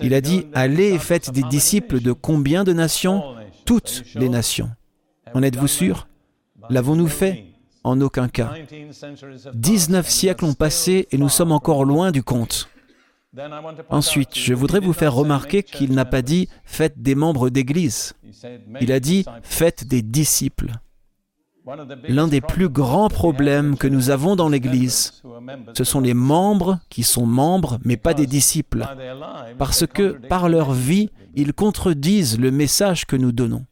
[0.00, 3.22] Il a dit, allez et faites des disciples de combien de nations?
[3.66, 4.70] Toutes les nations.
[5.34, 6.08] En êtes-vous sûr?
[6.70, 7.44] L'avons-nous fait?
[7.84, 8.54] En aucun cas.
[9.54, 12.69] 19 siècles ont passé et nous sommes encore loin du compte.
[13.90, 18.14] Ensuite, je voudrais vous faire remarquer qu'il n'a pas dit faites des membres d'Église.
[18.80, 20.72] Il a dit faites des disciples.
[22.08, 25.22] L'un des plus grands problèmes que nous avons dans l'Église,
[25.74, 28.84] ce sont les membres qui sont membres mais pas des disciples,
[29.58, 33.64] parce que par leur vie, ils contredisent le message que nous donnons.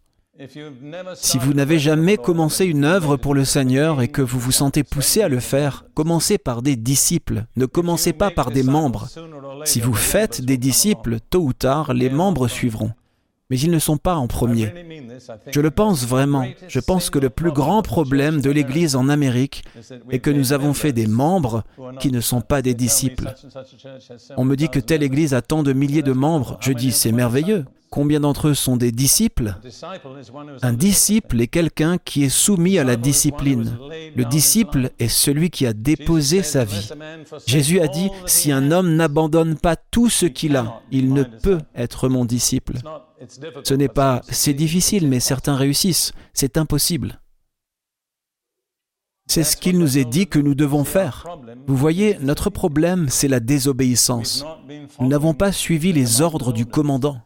[1.15, 4.85] Si vous n'avez jamais commencé une œuvre pour le Seigneur et que vous vous sentez
[4.85, 9.09] poussé à le faire, commencez par des disciples, ne commencez pas par des membres.
[9.65, 12.93] Si vous faites des disciples, tôt ou tard, les membres suivront.
[13.51, 14.73] Mais ils ne sont pas en premier.
[15.51, 16.47] Je le pense vraiment.
[16.69, 19.65] Je pense que le plus grand problème de l'Église en Amérique
[20.11, 21.65] est que nous avons fait des membres
[21.99, 23.35] qui ne sont pas des disciples.
[24.37, 26.59] On me dit que telle Église a tant de milliers de membres.
[26.61, 27.65] Je dis, c'est merveilleux.
[27.91, 29.55] Combien d'entre eux sont des disciples?
[30.63, 33.79] Un disciple est quelqu'un qui est soumis à la discipline.
[34.15, 36.89] Le disciple est celui qui a déposé sa vie.
[37.47, 41.61] Jésus a dit, si un homme n'abandonne pas tout ce qu'il a, il ne peut
[41.75, 42.75] être mon disciple.
[43.65, 46.13] Ce n'est pas c'est difficile, mais certains réussissent.
[46.33, 47.21] C'est impossible.
[49.31, 51.27] C'est ce qu'il nous est dit que nous devons faire.
[51.67, 54.45] Vous voyez, notre problème, c'est la désobéissance.
[55.01, 57.21] Nous n'avons pas suivi les ordres du commandant.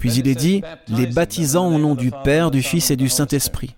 [0.00, 3.76] Puis il est dit, les baptisant au nom du Père, du Fils et du Saint-Esprit.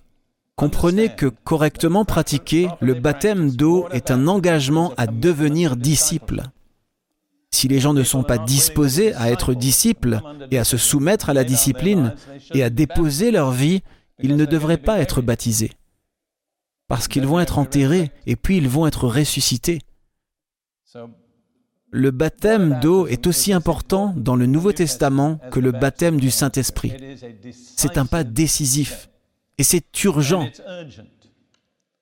[0.54, 6.44] Comprenez que correctement pratiqué, le baptême d'eau est un engagement à devenir disciple.
[7.50, 10.20] Si les gens ne sont pas disposés à être disciples
[10.52, 12.14] et à se soumettre à la discipline
[12.54, 13.82] et à déposer leur vie,
[14.22, 15.72] ils ne devraient pas être baptisés.
[16.86, 19.80] Parce qu'ils vont être enterrés et puis ils vont être ressuscités.
[21.94, 26.94] Le baptême d'eau est aussi important dans le Nouveau Testament que le baptême du Saint-Esprit.
[27.52, 29.10] C'est un pas décisif
[29.58, 30.48] et c'est urgent.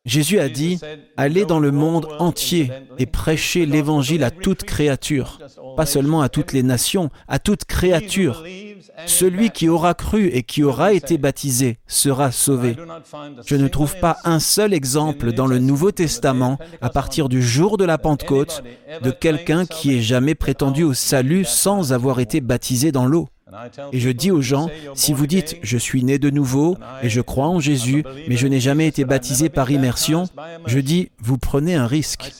[0.04, 0.78] Jésus a dit,
[1.16, 5.40] Allez dans le monde entier et prêchez l'Évangile à toute créature,
[5.76, 8.44] pas seulement à toutes les nations, à toute créature.
[9.06, 12.76] Celui qui aura cru et qui aura été baptisé sera sauvé.
[13.46, 17.76] Je ne trouve pas un seul exemple dans le Nouveau Testament, à partir du jour
[17.76, 18.62] de la Pentecôte,
[19.02, 23.28] de quelqu'un qui ait jamais prétendu au salut sans avoir été baptisé dans l'eau.
[23.92, 27.20] Et je dis aux gens, si vous dites je suis né de nouveau et je
[27.20, 30.24] crois en Jésus, mais je n'ai jamais été baptisé par immersion,
[30.66, 32.32] je dis, vous prenez un risque.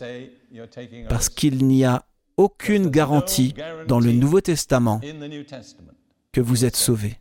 [1.09, 2.05] Parce qu'il n'y a
[2.37, 3.55] aucune garantie
[3.87, 5.01] dans le Nouveau Testament
[6.33, 7.19] que vous êtes sauvé.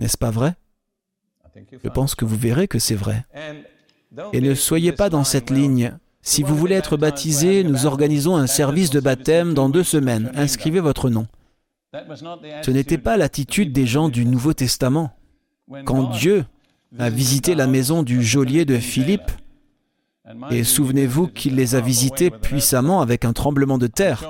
[0.00, 0.54] N'est-ce pas vrai?
[1.82, 3.24] Je pense que vous verrez que c'est vrai.
[4.32, 5.96] Et ne soyez pas dans cette ligne.
[6.22, 10.30] Si vous voulez être baptisé, nous organisons un service de baptême dans deux semaines.
[10.34, 11.26] Inscrivez votre nom.
[12.62, 15.12] Ce n'était pas l'attitude des gens du Nouveau Testament.
[15.84, 16.44] Quand Dieu
[16.98, 19.30] a visité la maison du geôlier de Philippe,
[20.50, 24.24] et souvenez-vous qu'il les a visités puissamment avec un tremblement de terre,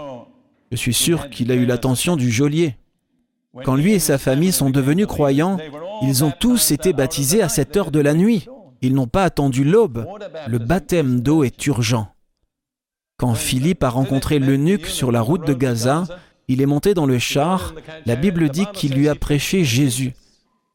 [0.70, 2.76] je suis sûr qu'il a eu l'attention du geôlier.
[3.64, 5.58] Quand lui et sa famille sont devenus croyants,
[6.02, 8.46] ils ont tous été baptisés à cette heure de la nuit.
[8.82, 10.06] Ils n'ont pas attendu l'aube.
[10.46, 12.08] Le baptême d'eau est urgent.
[13.18, 16.04] Quand Philippe a rencontré l'eunuque sur la route de Gaza,
[16.48, 17.74] il est monté dans le char.
[18.04, 20.12] La Bible dit qu'il lui a prêché Jésus.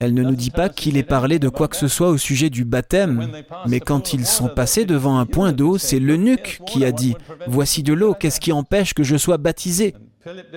[0.02, 2.50] Elle ne nous dit pas qu'il ait parlé de quoi que ce soit au sujet
[2.50, 3.30] du baptême,
[3.68, 7.12] mais quand ils sont passés devant un point d'eau, c'est l'eunuque qui a dit⁇
[7.48, 9.94] Voici de l'eau, qu'est-ce qui empêche que je sois baptisé?⁇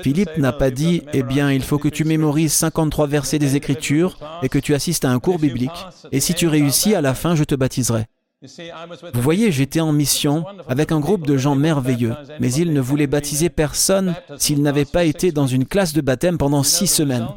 [0.02, 4.18] Philippe n'a pas dit⁇ Eh bien, il faut que tu mémorises 53 versets des Écritures
[4.42, 5.70] et que tu assistes à un cours biblique,
[6.10, 8.06] et si tu réussis, à la fin, je te baptiserai.
[9.12, 13.06] Vous voyez, j'étais en mission avec un groupe de gens merveilleux, mais ils ne voulaient
[13.06, 17.28] baptiser personne s'ils n'avaient pas été dans une classe de baptême pendant six semaines.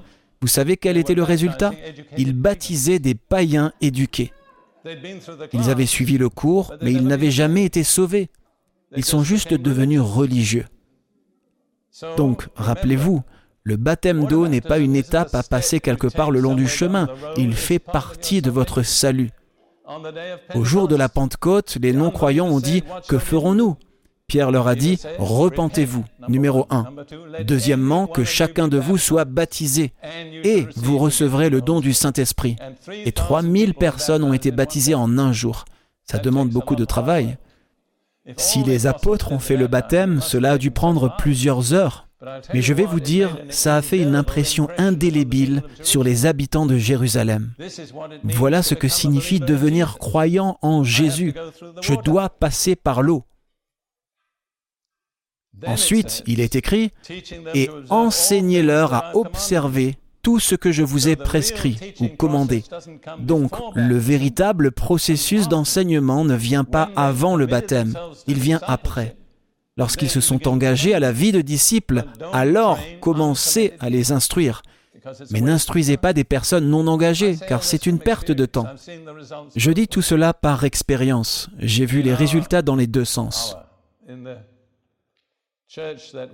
[0.42, 1.74] Vous savez quel était le résultat?
[2.18, 4.32] Ils baptisaient des païens éduqués.
[5.54, 8.30] Ils avaient suivi le cours, mais ils n'avaient jamais été sauvés.
[8.96, 10.66] Ils sont juste devenus religieux.
[12.16, 13.24] Donc, rappelez-vous,
[13.64, 17.10] le baptême d'eau n'est pas une étape à passer quelque part le long du chemin,
[17.36, 19.32] il fait partie de votre salut.
[20.54, 23.76] Au jour de la Pentecôte, les non-croyants ont dit, Que ferons-nous?
[24.28, 26.86] Pierre leur a dit, Repentez-vous, numéro un.
[27.46, 29.94] Deuxièmement, que chacun de vous soit baptisé,
[30.44, 32.58] et vous recevrez le don du Saint-Esprit.
[33.06, 35.64] Et 3000 personnes ont été baptisées en un jour.
[36.04, 37.38] Ça demande beaucoup de travail.
[38.36, 42.10] Si les apôtres ont fait le baptême, cela a dû prendre plusieurs heures.
[42.54, 46.78] Mais je vais vous dire, ça a fait une impression indélébile sur les habitants de
[46.78, 47.54] Jérusalem.
[48.26, 51.34] Voilà ce que signifie devenir croyant en Jésus.
[51.80, 53.24] Je dois passer par l'eau.
[55.66, 56.92] Ensuite, il est écrit,
[57.54, 62.64] et enseignez-leur à observer tout ce que je vous ai prescrit ou commandé.
[63.20, 67.98] Donc, le véritable processus d'enseignement ne vient pas avant le baptême,
[68.28, 69.16] il vient après.
[69.78, 72.04] Lorsqu'ils se sont engagés à la vie de disciples,
[72.34, 74.64] alors commencez à les instruire.
[75.32, 78.68] Mais n'instruisez pas des personnes non engagées, car c'est une perte de temps.
[79.56, 81.50] Je dis tout cela par expérience.
[81.60, 83.56] J'ai vu les résultats dans les deux sens.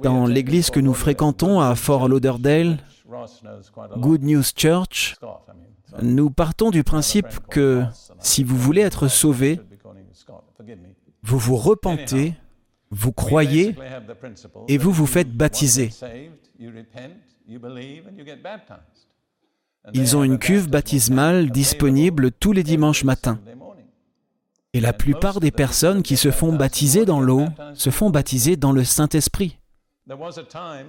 [0.01, 2.77] Dans l'église que nous fréquentons à Fort Lauderdale,
[3.97, 5.15] Good News Church,
[6.01, 7.83] nous partons du principe que
[8.19, 9.59] si vous voulez être sauvé,
[11.23, 12.35] vous vous repentez,
[12.91, 13.75] vous croyez
[14.67, 15.89] et vous vous faites baptiser.
[19.93, 23.39] Ils ont une cuve baptismale disponible tous les dimanches matins.
[24.73, 27.45] Et la plupart des personnes qui se font baptiser dans l'eau
[27.75, 29.59] se font baptiser dans le Saint-Esprit.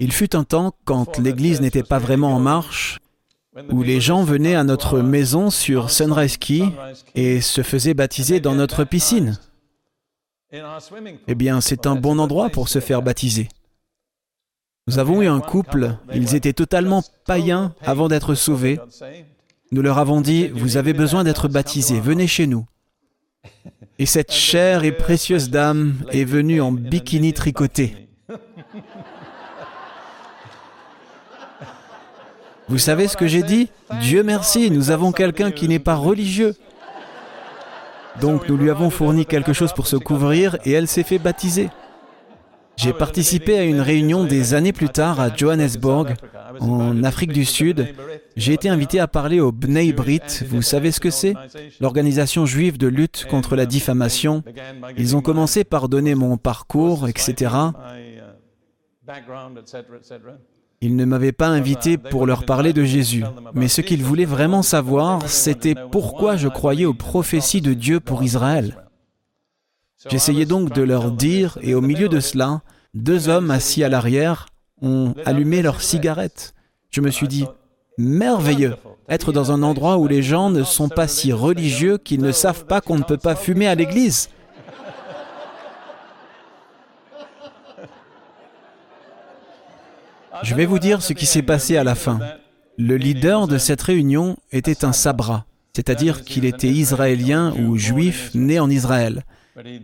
[0.00, 2.98] Il fut un temps quand l'Église n'était pas vraiment en marche,
[3.70, 6.62] où les gens venaient à notre maison sur Sunrise Key
[7.14, 9.38] et se faisaient baptiser dans notre piscine.
[11.28, 13.48] Eh bien, c'est un bon endroit pour se faire baptiser.
[14.86, 18.78] Nous avons eu un couple, ils étaient totalement païens avant d'être sauvés.
[19.72, 22.66] Nous leur avons dit, vous avez besoin d'être baptisés, venez chez nous.
[23.98, 28.08] Et cette chère et précieuse dame est venue en bikini tricoté.
[32.68, 33.70] Vous savez ce que j'ai dit?
[34.00, 36.54] Dieu merci, nous avons quelqu'un qui n'est pas religieux.
[38.20, 41.68] Donc nous lui avons fourni quelque chose pour se couvrir et elle s'est fait baptiser.
[42.76, 46.14] J'ai participé à une réunion des années plus tard à Johannesburg,
[46.60, 47.94] en Afrique du Sud.
[48.36, 50.20] J'ai été invité à parler au Bnei Brit.
[50.48, 51.34] Vous savez ce que c'est?
[51.80, 54.42] L'organisation juive de lutte contre la diffamation.
[54.96, 57.54] Ils ont commencé par donner mon parcours, etc.
[60.80, 64.62] Ils ne m'avaient pas invité pour leur parler de Jésus, mais ce qu'ils voulaient vraiment
[64.62, 68.83] savoir, c'était pourquoi je croyais aux prophéties de Dieu pour Israël.
[70.10, 72.62] J'essayais donc de leur dire, et au milieu de cela,
[72.94, 74.46] deux hommes assis à l'arrière
[74.82, 76.54] ont allumé leurs cigarettes.
[76.90, 77.46] Je me suis dit,
[77.96, 78.76] merveilleux,
[79.08, 82.66] être dans un endroit où les gens ne sont pas si religieux qu'ils ne savent
[82.66, 84.28] pas qu'on ne peut pas fumer à l'église.
[90.42, 92.18] Je vais vous dire ce qui s'est passé à la fin.
[92.76, 98.58] Le leader de cette réunion était un sabra, c'est-à-dire qu'il était israélien ou juif né
[98.58, 99.24] en Israël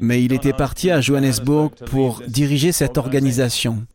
[0.01, 3.87] mais il était parti à Johannesburg pour diriger cette organisation.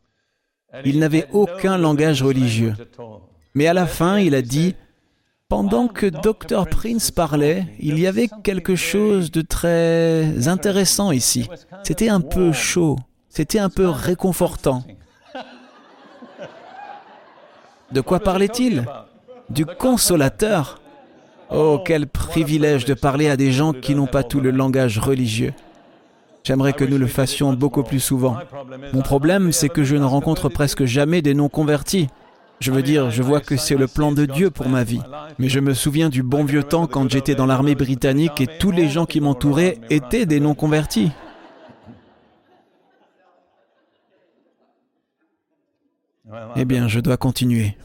[0.84, 2.74] Il n'avait aucun langage religieux.
[3.54, 4.76] Mais à la fin, il a dit,
[5.48, 6.68] pendant que Dr.
[6.68, 11.48] Prince parlait, il y avait quelque chose de très intéressant ici.
[11.84, 12.98] C'était un peu chaud,
[13.30, 14.84] c'était un peu réconfortant.
[17.92, 18.86] De quoi parlait-il
[19.50, 20.82] Du consolateur.
[21.52, 25.54] Oh, quel privilège de parler à des gens qui n'ont pas tout le langage religieux.
[26.44, 28.38] J'aimerais que nous le fassions beaucoup plus souvent.
[28.94, 32.08] Mon problème, c'est que je ne rencontre presque jamais des non-convertis.
[32.60, 35.02] Je veux dire, je vois que c'est le plan de Dieu pour ma vie.
[35.40, 38.72] Mais je me souviens du bon vieux temps quand j'étais dans l'armée britannique et tous
[38.72, 41.12] les gens qui m'entouraient étaient des non-convertis.
[46.56, 47.76] Eh bien, je dois continuer.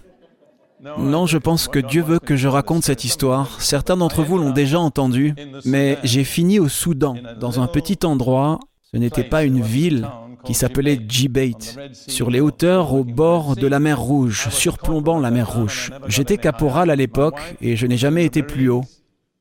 [0.99, 3.61] Non, je pense que Dieu veut que je raconte cette histoire.
[3.61, 8.61] Certains d'entre vous l'ont déjà entendue, mais j'ai fini au Soudan, dans un petit endroit,
[8.93, 10.09] ce n'était pas une ville,
[10.45, 11.53] qui s'appelait Jibait,
[11.93, 15.93] sur les hauteurs au bord de la mer Rouge, surplombant la mer Rouge.
[16.09, 18.85] J'étais caporal à l'époque et je n'ai jamais été plus haut.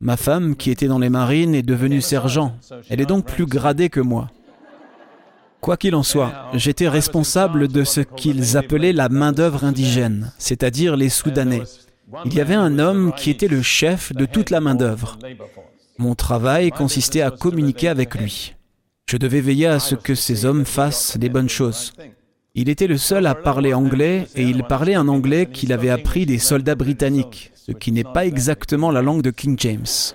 [0.01, 2.53] Ma femme, qui était dans les marines, est devenue sergent.
[2.89, 4.29] Elle est donc plus gradée que moi.
[5.61, 11.09] Quoi qu'il en soit, j'étais responsable de ce qu'ils appelaient la main-d'œuvre indigène, c'est-à-dire les
[11.09, 11.63] Soudanais.
[12.25, 15.19] Il y avait un homme qui était le chef de toute la main-d'œuvre.
[15.97, 18.55] Mon travail consistait à communiquer avec lui.
[19.09, 21.93] Je devais veiller à ce que ces hommes fassent des bonnes choses.
[22.55, 26.25] Il était le seul à parler anglais et il parlait un anglais qu'il avait appris
[26.25, 30.13] des soldats britanniques, ce qui n'est pas exactement la langue de King James.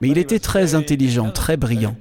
[0.00, 1.96] Mais il était très intelligent, très brillant.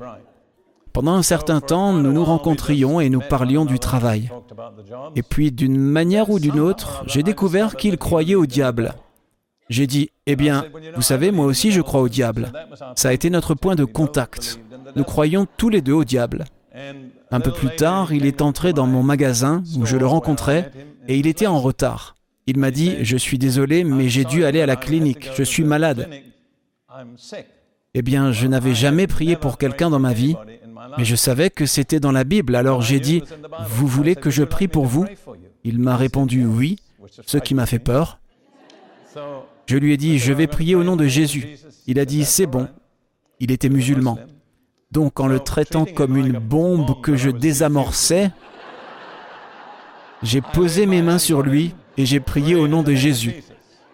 [0.94, 4.30] Pendant un certain temps, nous nous rencontrions et nous parlions du travail.
[5.16, 8.94] Et puis, d'une manière ou d'une autre, j'ai découvert qu'il croyait au diable.
[9.70, 10.66] J'ai dit, eh bien,
[10.96, 12.52] vous savez, moi aussi je crois au diable.
[12.96, 14.60] Ça a été notre point de contact.
[14.96, 16.46] Nous croyons tous les deux au diable.
[17.32, 20.72] Un peu plus tard, il est entré dans mon magasin où je le rencontrais
[21.08, 22.16] et il était en retard.
[22.46, 25.64] Il m'a dit, je suis désolé, mais j'ai dû aller à la clinique, je suis
[25.64, 26.10] malade.
[27.94, 30.36] Eh bien, je n'avais jamais prié pour quelqu'un dans ma vie,
[30.98, 33.24] mais je savais que c'était dans la Bible, alors j'ai dit,
[33.68, 35.06] Vous voulez que je prie pour vous?
[35.64, 36.78] Il m'a répondu oui,
[37.26, 38.20] ce qui m'a fait peur.
[39.66, 41.58] Je lui ai dit, Je vais prier au nom de Jésus.
[41.88, 42.68] Il a dit, C'est bon.
[43.40, 44.20] Il était musulman.
[44.92, 48.32] Donc en le traitant comme une bombe que je désamorçais,
[50.22, 53.44] j'ai posé mes mains sur lui et j'ai prié au nom de Jésus.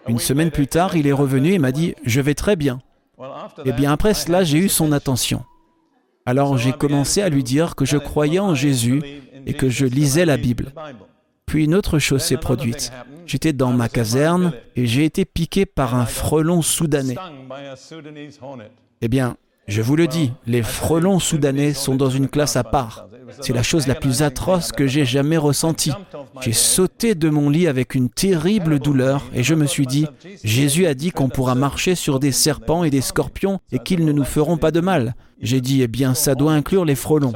[0.08, 2.80] Une semaine plus tard, il est revenu et m'a dit, Je vais très bien.
[3.64, 5.44] Et eh bien après cela, j'ai eu son attention.
[6.30, 9.02] Alors j'ai commencé à lui dire que je croyais en Jésus
[9.46, 10.72] et que je lisais la Bible.
[11.44, 12.92] Puis une autre chose s'est produite.
[13.26, 17.16] J'étais dans ma caserne et j'ai été piqué par un frelon soudanais.
[19.00, 23.08] Eh bien, je vous le dis, les frelons soudanais sont dans une classe à part.
[23.40, 25.92] C'est la chose la plus atroce que j'ai jamais ressentie.
[26.40, 30.06] J'ai sauté de mon lit avec une terrible douleur et je me suis dit,
[30.44, 34.12] Jésus a dit qu'on pourra marcher sur des serpents et des scorpions et qu'ils ne
[34.12, 35.14] nous feront pas de mal.
[35.40, 37.32] J'ai dit, eh bien, ça doit inclure les frelons.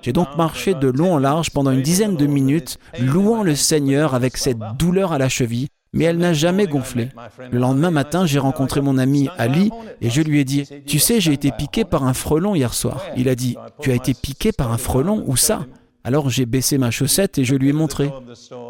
[0.00, 4.14] J'ai donc marché de long en large pendant une dizaine de minutes, louant le Seigneur
[4.14, 7.08] avec cette douleur à la cheville, mais elle n'a jamais gonflé.
[7.50, 9.70] Le lendemain matin, j'ai rencontré mon ami Ali
[10.00, 13.02] et je lui ai dit, tu sais, j'ai été piqué par un frelon hier soir.
[13.16, 15.66] Il a dit, tu as été piqué par un frelon Où ça?
[16.04, 18.10] Alors j'ai baissé ma chaussette et je lui ai montré.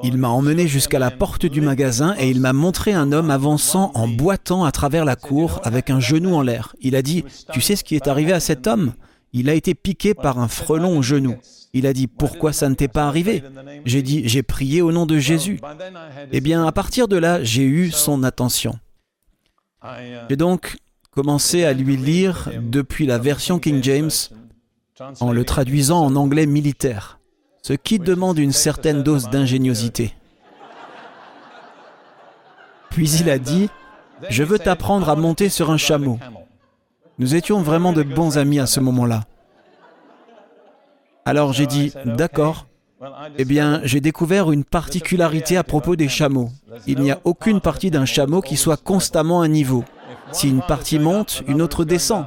[0.03, 3.91] Il m'a emmené jusqu'à la porte du magasin et il m'a montré un homme avançant
[3.95, 6.77] en boitant à travers la cour avec un genou en l'air.
[6.81, 8.93] Il a dit, tu sais ce qui est arrivé à cet homme?
[9.33, 11.37] Il a été piqué par un frelon au genou.
[11.75, 13.43] Il a dit, pourquoi ça ne t'est pas arrivé?
[13.87, 15.59] J'ai dit, j'ai prié au nom de Jésus.
[16.31, 18.79] Eh bien, à partir de là, j'ai eu son attention.
[20.29, 20.77] J'ai donc
[21.11, 24.11] commencé à lui lire depuis la version King James
[25.21, 27.19] en le traduisant en anglais militaire,
[27.63, 30.15] ce qui demande une certaine dose d'ingéniosité.
[32.91, 33.71] Puis il a dit,
[34.29, 36.19] je veux t'apprendre à monter sur un chameau.
[37.19, 39.25] Nous étions vraiment de bons amis à ce moment-là.
[41.25, 42.67] Alors j'ai dit, d'accord.
[43.37, 46.51] Eh bien, j'ai découvert une particularité à propos des chameaux.
[46.87, 49.85] Il n'y a aucune partie d'un chameau qui soit constamment à niveau.
[50.31, 52.27] Si une partie monte, une autre descend.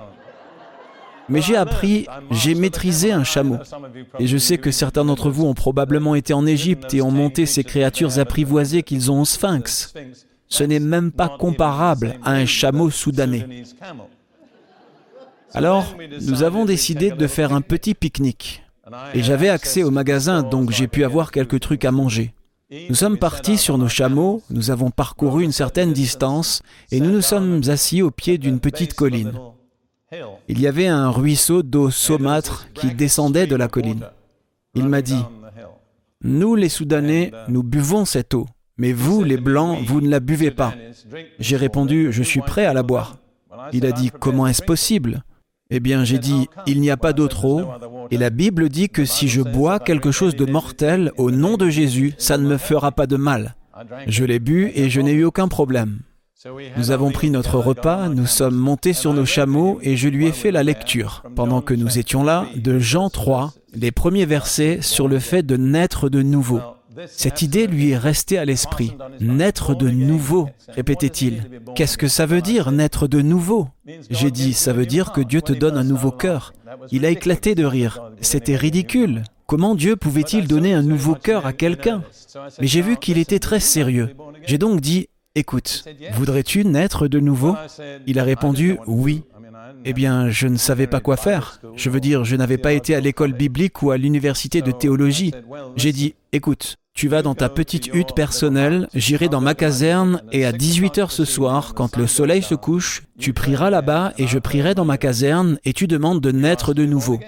[1.27, 3.57] Mais j'ai appris, j'ai maîtrisé un chameau.
[4.19, 7.45] Et je sais que certains d'entre vous ont probablement été en Égypte et ont monté
[7.45, 9.93] ces créatures apprivoisées qu'ils ont au sphinx.
[10.47, 13.63] Ce n'est même pas comparable à un chameau soudanais.
[15.53, 18.64] Alors, nous avons décidé de faire un petit pique-nique.
[19.13, 22.33] Et j'avais accès au magasin, donc j'ai pu avoir quelques trucs à manger.
[22.89, 26.61] Nous sommes partis sur nos chameaux, nous avons parcouru une certaine distance,
[26.91, 29.33] et nous nous sommes assis au pied d'une petite colline.
[30.47, 34.05] Il y avait un ruisseau d'eau saumâtre qui descendait de la colline.
[34.73, 35.23] Il m'a dit,
[36.21, 38.45] Nous les Soudanais, nous buvons cette eau,
[38.77, 40.73] mais vous les Blancs, vous ne la buvez pas.
[41.39, 43.17] J'ai répondu, Je suis prêt à la boire.
[43.73, 45.23] Il a dit, Comment est-ce possible?
[45.69, 47.61] Eh bien, j'ai dit, il n'y a pas d'autre eau,
[48.11, 51.69] et la Bible dit que si je bois quelque chose de mortel au nom de
[51.69, 53.55] Jésus, ça ne me fera pas de mal.
[54.07, 55.99] Je l'ai bu et je n'ai eu aucun problème.
[56.77, 60.31] Nous avons pris notre repas, nous sommes montés sur nos chameaux et je lui ai
[60.31, 65.07] fait la lecture, pendant que nous étions là, de Jean 3, les premiers versets sur
[65.07, 66.59] le fait de naître de nouveau.
[67.07, 68.95] Cette idée lui est restée à l'esprit.
[69.19, 71.43] Naître de nouveau, répétait-il.
[71.75, 73.67] Qu'est-ce que ça veut dire, naître de nouveau?
[74.09, 76.53] J'ai dit, ça veut dire que Dieu te donne un nouveau cœur.
[76.91, 78.11] Il a éclaté de rire.
[78.21, 79.23] C'était ridicule.
[79.47, 82.03] Comment Dieu pouvait-il donner un nouveau cœur à quelqu'un?
[82.59, 84.15] Mais j'ai vu qu'il était très sérieux.
[84.43, 87.55] J'ai donc dit, écoute, voudrais-tu naître de nouveau?
[88.07, 89.23] Il a répondu, oui.
[89.83, 91.61] Eh bien, je ne savais pas quoi faire.
[91.75, 95.31] Je veux dire, je n'avais pas été à l'école biblique ou à l'université de théologie.
[95.75, 100.45] J'ai dit, écoute, tu vas dans ta petite hutte personnelle, j'irai dans ma caserne, et
[100.45, 104.75] à 18h ce soir, quand le soleil se couche, tu prieras là-bas et je prierai
[104.75, 107.19] dans ma caserne, et tu demandes de naître de nouveau.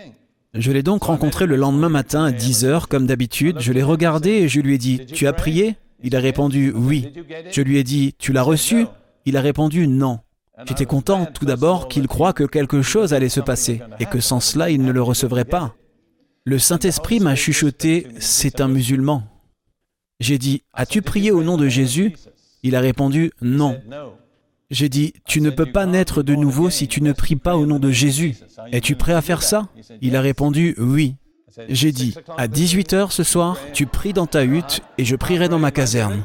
[0.54, 4.48] Je l'ai donc rencontré le lendemain matin à 10h, comme d'habitude, je l'ai regardé et
[4.48, 5.76] je lui ai dit, Tu as prié?
[6.02, 7.12] Il a répondu, Oui.
[7.52, 8.86] Je lui ai dit, Tu l'as reçu?
[9.26, 10.20] Il a répondu, Non.
[10.66, 14.40] J'étais content tout d'abord qu'il croit que quelque chose allait se passer, et que sans
[14.40, 15.76] cela il ne le recevrait pas.
[16.46, 19.24] Le Saint-Esprit m'a chuchoté, C'est un musulman.
[20.20, 22.14] J'ai dit, As-tu prié au nom de Jésus?
[22.64, 23.80] Il a répondu, Non.
[24.70, 27.66] J'ai dit, Tu ne peux pas naître de nouveau si tu ne pries pas au
[27.66, 28.36] nom de Jésus.
[28.72, 29.68] Es-tu prêt à faire ça?
[30.02, 31.16] Il a répondu, Oui.
[31.70, 35.60] J'ai dit, À 18h ce soir, tu pries dans ta hutte et je prierai dans
[35.60, 36.24] ma caserne.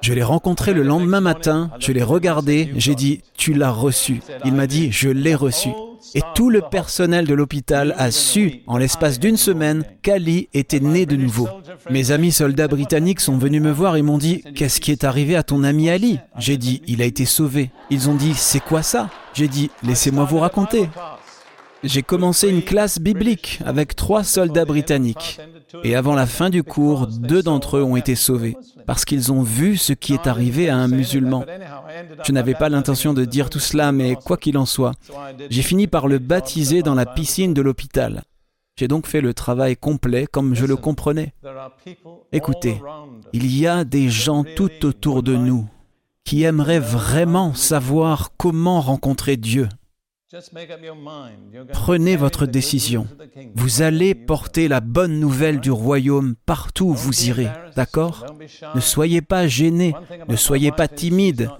[0.00, 4.20] Je l'ai rencontré le lendemain matin, je l'ai regardé, j'ai dit, Tu l'as reçu.
[4.44, 5.70] Il m'a dit, Je l'ai reçu.
[6.14, 11.06] Et tout le personnel de l'hôpital a su, en l'espace d'une semaine, qu'Ali était né
[11.06, 11.48] de nouveau.
[11.90, 15.36] Mes amis soldats britanniques sont venus me voir et m'ont dit Qu'est-ce qui est arrivé
[15.36, 16.18] à ton ami Ali?
[16.38, 17.70] J'ai dit Il a été sauvé.
[17.90, 19.10] Ils ont dit C'est quoi ça?
[19.32, 20.88] J'ai dit Laissez-moi vous raconter.
[21.82, 25.38] J'ai commencé une classe biblique avec trois soldats britanniques.
[25.82, 28.56] Et avant la fin du cours, deux d'entre eux ont été sauvés
[28.86, 31.44] parce qu'ils ont vu ce qui est arrivé à un musulman.
[32.24, 34.92] Je n'avais pas l'intention de dire tout cela, mais quoi qu'il en soit,
[35.50, 38.22] j'ai fini par le baptiser dans la piscine de l'hôpital.
[38.76, 41.32] J'ai donc fait le travail complet comme je le comprenais.
[42.32, 42.80] Écoutez,
[43.32, 45.66] il y a des gens tout autour de nous
[46.24, 49.68] qui aimeraient vraiment savoir comment rencontrer Dieu.
[51.72, 53.06] Prenez votre décision.
[53.54, 58.26] Vous allez porter la bonne nouvelle du royaume partout où vous irez, d'accord?
[58.74, 59.94] Ne soyez pas gênés,
[60.28, 61.50] ne soyez pas timides.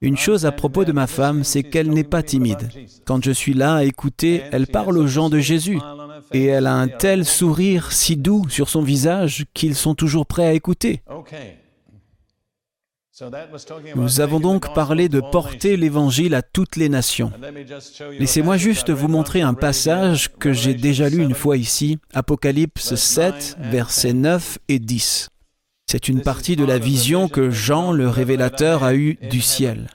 [0.00, 2.70] Une chose à propos de ma femme, c'est qu'elle n'est pas timide.
[3.04, 5.80] Quand je suis là à écouter, elle parle aux gens de Jésus.
[6.32, 10.46] Et elle a un tel sourire si doux sur son visage qu'ils sont toujours prêts
[10.46, 11.02] à écouter.
[13.94, 17.32] Nous avons donc parlé de porter l'Évangile à toutes les nations.
[18.18, 23.56] Laissez-moi juste vous montrer un passage que j'ai déjà lu une fois ici, Apocalypse 7,
[23.60, 25.30] versets 9 et 10.
[25.90, 29.88] C'est une partie de la vision que Jean le révélateur a eue du ciel.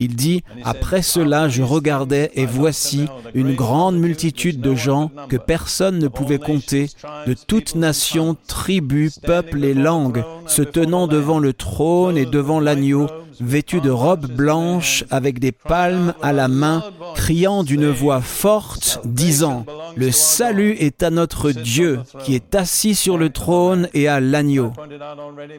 [0.00, 5.98] Il dit, Après cela, je regardais et voici une grande multitude de gens que personne
[5.98, 6.88] ne pouvait compter,
[7.26, 13.08] de toutes nations, tribus, peuples et langues, se tenant devant le trône et devant l'agneau,
[13.40, 16.82] vêtus de robes blanches avec des palmes à la main,
[17.14, 23.18] criant d'une voix forte, disant, Le salut est à notre Dieu qui est assis sur
[23.18, 24.72] le trône et à l'agneau.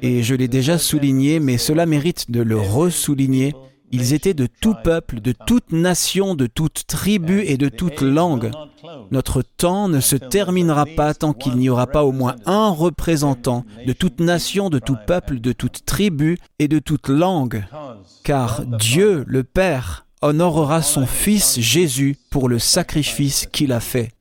[0.01, 3.53] Et je l'ai déjà souligné, mais cela mérite de le ressouligner
[3.91, 8.51] ils étaient de tout peuple, de toute nation, de toute tribu et de toute langue.
[9.11, 13.65] Notre temps ne se terminera pas tant qu'il n'y aura pas au moins un représentant
[13.85, 17.65] de toute nation, de tout peuple, de toute tribu et de toute langue.
[18.23, 24.11] Car Dieu, le Père, honorera son Fils Jésus pour le sacrifice qu'il a fait.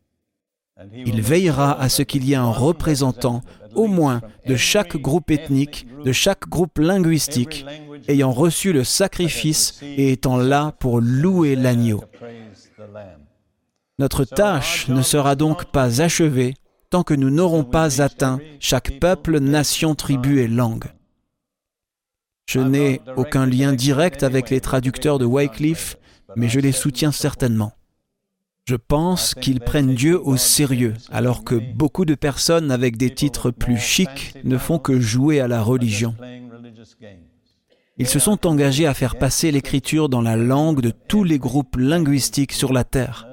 [0.94, 3.42] Il veillera à ce qu'il y ait un représentant,
[3.74, 7.64] au moins, de chaque groupe ethnique, de chaque groupe linguistique,
[8.08, 12.02] ayant reçu le sacrifice et étant là pour louer l'agneau.
[13.98, 16.54] Notre tâche ne sera donc pas achevée
[16.90, 20.86] tant que nous n'aurons pas atteint chaque peuple, nation, tribu et langue.
[22.46, 25.96] Je n'ai aucun lien direct avec les traducteurs de Wycliffe,
[26.34, 27.72] mais je les soutiens certainement.
[28.70, 33.50] Je pense qu'ils prennent Dieu au sérieux, alors que beaucoup de personnes avec des titres
[33.50, 36.14] plus chics ne font que jouer à la religion.
[37.96, 41.74] Ils se sont engagés à faire passer l'écriture dans la langue de tous les groupes
[41.74, 43.26] linguistiques sur la Terre.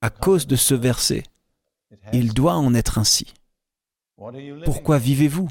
[0.00, 1.24] À cause de ce verset,
[2.12, 3.34] il doit en être ainsi.
[4.64, 5.48] Pourquoi vivez-vous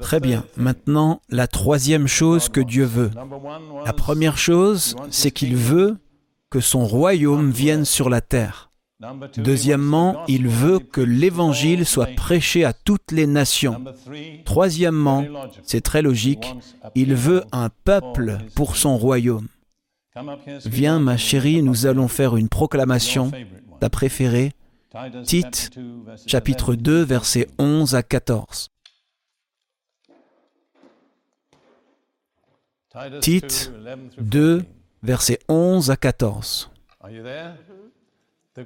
[0.00, 0.44] Très bien.
[0.56, 3.10] Maintenant, la troisième chose que Dieu veut.
[3.84, 5.98] La première chose, c'est qu'il veut
[6.50, 8.70] que son royaume vienne sur la terre.
[9.36, 13.80] Deuxièmement, il veut que l'Évangile soit prêché à toutes les nations.
[14.44, 15.24] Troisièmement,
[15.62, 16.56] c'est très logique,
[16.96, 19.46] il veut un peuple pour son royaume.
[20.64, 23.30] Viens, ma chérie, nous allons faire une proclamation,
[23.78, 24.52] ta préférée.
[25.22, 25.70] Tite,
[26.26, 28.70] chapitre 2, versets 11 à 14.
[33.20, 33.72] Tite
[34.18, 34.64] 2,
[35.02, 36.70] versets 11 à 14.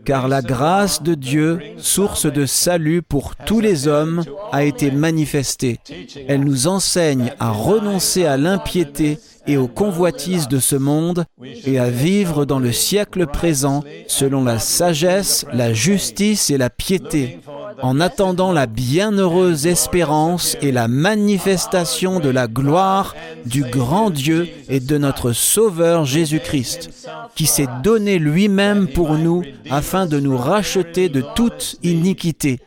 [0.04, 5.80] Car la grâce de Dieu, source de salut pour tous les hommes, a été manifestée.
[6.28, 11.90] Elle nous enseigne à renoncer à l'impiété et aux convoitises de ce monde et à
[11.90, 17.40] vivre dans le siècle présent selon la sagesse, la justice et la piété,
[17.80, 23.14] en attendant la bienheureuse espérance et la manifestation de la gloire
[23.46, 30.06] du grand Dieu et de notre Sauveur Jésus-Christ, qui s'est donné lui-même pour nous afin
[30.06, 32.60] de nous racheter de toute iniquité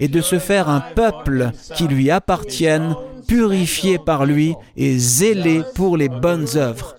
[0.00, 2.94] et de se faire un peuple qui lui appartienne
[3.26, 6.96] purifié par lui et zélé pour les bonnes œuvres.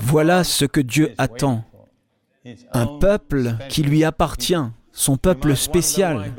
[0.00, 1.64] Voilà ce que Dieu attend.
[2.72, 4.54] Un peuple qui lui appartient,
[4.96, 6.32] son peuple spécial.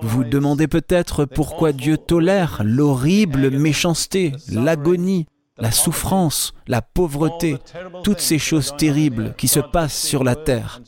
[0.00, 5.26] Vous vous demandez peut-être pourquoi Dieu tolère l'horrible méchanceté, l'agonie,
[5.58, 7.58] la souffrance, la pauvreté,
[8.04, 10.80] toutes ces choses terribles qui se passent sur la terre.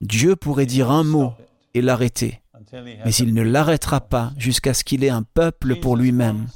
[0.00, 1.32] Dieu pourrait dire un mot
[1.74, 2.42] et l'arrêter
[2.72, 6.46] mais il ne l'arrêtera pas jusqu'à ce qu'il ait un peuple pour lui-même.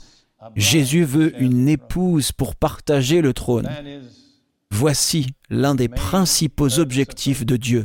[0.55, 3.69] Jésus veut une épouse pour partager le trône.
[4.71, 7.85] Voici l'un des principaux objectifs de Dieu,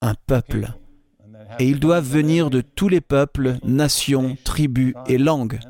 [0.00, 0.72] un peuple.
[1.58, 5.60] Et ils doivent venir de tous les peuples, nations, tribus et langues.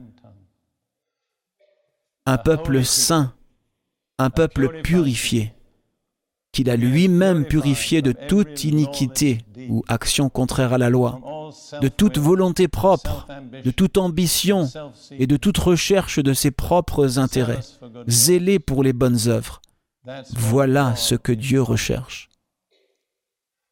[2.27, 3.35] Un peuple saint,
[4.19, 5.53] un peuple purifié,
[6.53, 11.21] qu'il a lui-même purifié de toute iniquité ou action contraire à la loi
[11.81, 13.27] de toute volonté propre,
[13.65, 14.69] de toute ambition
[15.11, 17.61] et de toute recherche de ses propres intérêts,
[18.07, 19.61] zélé pour les bonnes œuvres.
[20.33, 22.29] Voilà ce que Dieu recherche.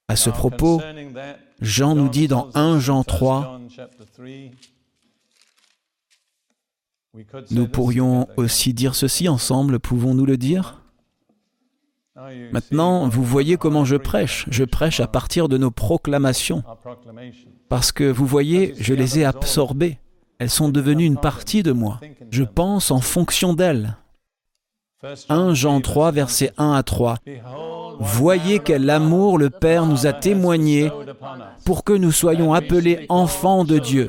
[0.09, 0.81] À ce propos,
[1.63, 3.61] Jean nous dit dans 1 Jean 3,
[7.51, 10.83] nous pourrions aussi dire ceci ensemble, pouvons-nous le dire?
[12.53, 14.47] Maintenant, vous voyez comment je prêche.
[14.51, 16.63] Je prêche à partir de nos proclamations.
[17.69, 19.99] Parce que, vous voyez, je les ai absorbées.
[20.39, 22.01] Elles sont devenues une partie de moi.
[22.31, 23.97] Je pense en fonction d'elles.
[25.29, 27.19] 1 Jean 3, versets 1 à 3.
[27.99, 30.93] Voyez quel amour le Père nous a témoigné
[31.65, 34.09] pour que nous soyons appelés enfants de Dieu.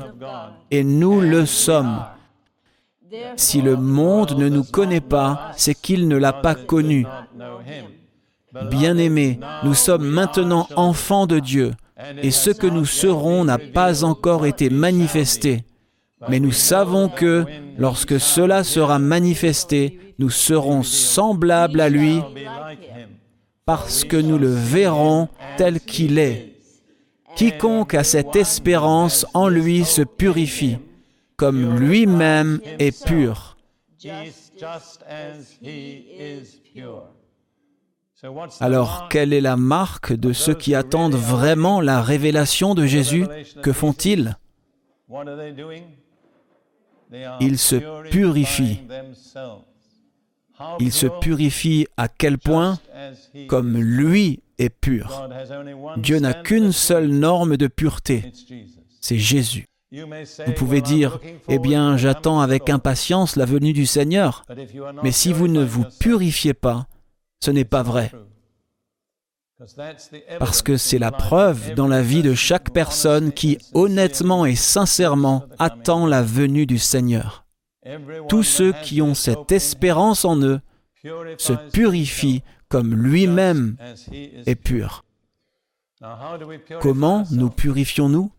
[0.70, 2.04] Et nous le sommes.
[3.36, 7.06] Si le monde ne nous connaît pas, c'est qu'il ne l'a pas connu.
[8.70, 11.72] Bien-aimés, nous sommes maintenant enfants de Dieu,
[12.22, 15.64] et ce que nous serons n'a pas encore été manifesté.
[16.28, 17.44] Mais nous savons que,
[17.78, 22.20] lorsque cela sera manifesté, nous serons semblables à lui,
[23.64, 26.52] parce que nous le verrons tel qu'il est.
[27.36, 30.78] Quiconque a cette espérance en lui se purifie,
[31.36, 33.56] comme lui-même est pur.
[38.60, 43.26] Alors, quelle est la marque de ceux qui attendent vraiment la révélation de Jésus?
[43.62, 44.36] Que font-ils?
[47.40, 47.76] Ils se
[48.10, 48.80] purifient.
[50.78, 52.78] Ils se purifient à quel point?
[53.48, 55.28] Comme lui est pur.
[55.96, 58.32] Dieu n'a qu'une seule norme de pureté,
[59.00, 59.66] c'est Jésus.
[60.46, 64.44] Vous pouvez dire, eh bien, j'attends avec impatience la venue du Seigneur,
[65.02, 66.86] mais si vous ne vous purifiez pas,
[67.40, 68.10] ce n'est pas vrai.
[70.38, 75.44] Parce que c'est la preuve dans la vie de chaque personne qui, honnêtement et sincèrement,
[75.58, 77.46] attend la venue du Seigneur.
[78.28, 80.60] Tous ceux qui ont cette espérance en eux
[81.38, 83.76] se purifient comme lui-même
[84.12, 85.04] est pur.
[86.80, 88.32] Comment nous purifions-nous?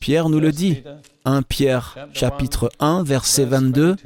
[0.00, 0.82] Pierre nous le dit.
[1.26, 3.96] 1 Pierre chapitre 1 verset 22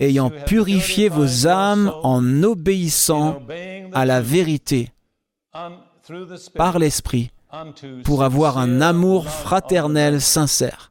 [0.00, 3.42] ayant purifié vos âmes en obéissant
[3.92, 4.90] à la vérité.
[6.54, 7.30] par l'Esprit,
[8.04, 10.90] pour avoir un amour fraternel sincère.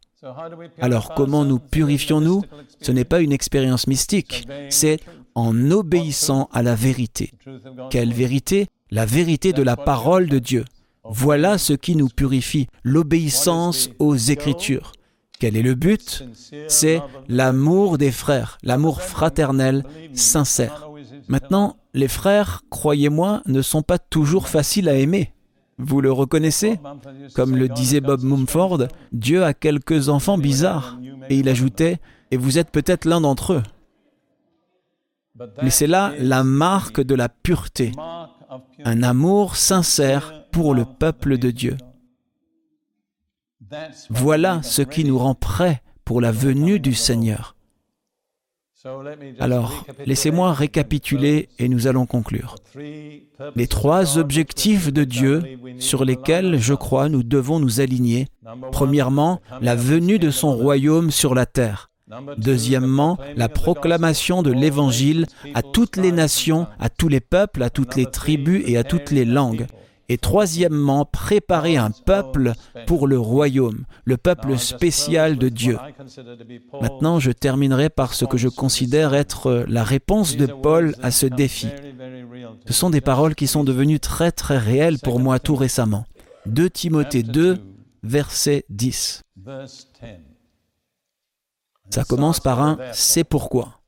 [0.79, 2.43] Alors comment nous purifions-nous?
[2.79, 4.99] Ce n'est pas une expérience mystique, c'est
[5.35, 7.31] en obéissant à la vérité.
[7.89, 8.67] Quelle vérité?
[8.91, 10.65] La vérité de la parole de Dieu.
[11.03, 14.91] Voilà ce qui nous purifie, l'obéissance aux Écritures.
[15.41, 16.23] Quel est le but?
[16.67, 19.83] C'est l'amour des frères, l'amour fraternel,
[20.13, 20.87] sincère.
[21.29, 25.33] Maintenant, les frères, croyez-moi, ne sont pas toujours faciles à aimer.
[25.79, 26.79] Vous le reconnaissez?
[27.33, 30.99] Comme le disait Bob Mumford, Dieu a quelques enfants bizarres.
[31.29, 31.97] Et il ajoutait,
[32.29, 33.63] et vous êtes peut-être l'un d'entre eux.
[35.63, 37.93] Mais c'est là la marque de la pureté,
[38.85, 41.77] un amour sincère pour le peuple de Dieu.
[44.09, 47.55] Voilà ce qui nous rend prêts pour la venue du Seigneur.
[49.39, 52.55] Alors, laissez-moi récapituler et nous allons conclure.
[52.75, 55.43] Les trois objectifs de Dieu
[55.79, 58.27] sur lesquels, je crois, nous devons nous aligner.
[58.71, 61.91] Premièrement, la venue de son royaume sur la terre.
[62.37, 67.95] Deuxièmement, la proclamation de l'Évangile à toutes les nations, à tous les peuples, à toutes
[67.95, 69.67] les tribus et à toutes les langues.
[70.11, 72.51] Et troisièmement, préparer un peuple
[72.85, 75.77] pour le royaume, le peuple spécial de Dieu.
[76.81, 81.27] Maintenant, je terminerai par ce que je considère être la réponse de Paul à ce
[81.27, 81.69] défi.
[82.67, 86.03] Ce sont des paroles qui sont devenues très très réelles pour moi tout récemment.
[86.45, 87.59] 2 Timothée 2,
[88.03, 89.21] verset 10.
[91.89, 93.80] Ça commence par un c'est pourquoi.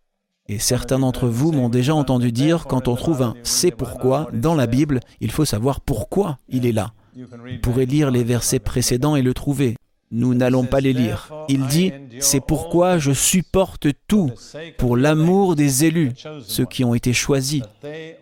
[0.49, 4.55] Et certains d'entre vous m'ont déjà entendu dire, quand on trouve un c'est pourquoi dans
[4.55, 6.91] la Bible, il faut savoir pourquoi il est là.
[7.15, 7.25] Vous
[7.61, 9.77] pourrez lire les versets précédents et le trouver.
[10.15, 11.33] Nous n'allons pas les lire.
[11.49, 14.29] Il dit, C'est pourquoi je supporte tout
[14.77, 16.11] pour l'amour des élus,
[16.45, 17.63] ceux qui ont été choisis,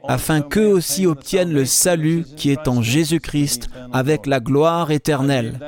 [0.07, 5.59] afin qu'eux aussi obtiennent le salut qui est en Jésus-Christ avec la gloire éternelle.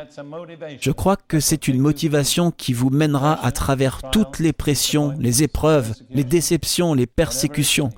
[0.80, 5.44] Je crois que c'est une motivation qui vous mènera à travers toutes les pressions, les
[5.44, 7.90] épreuves, les déceptions, les persécutions.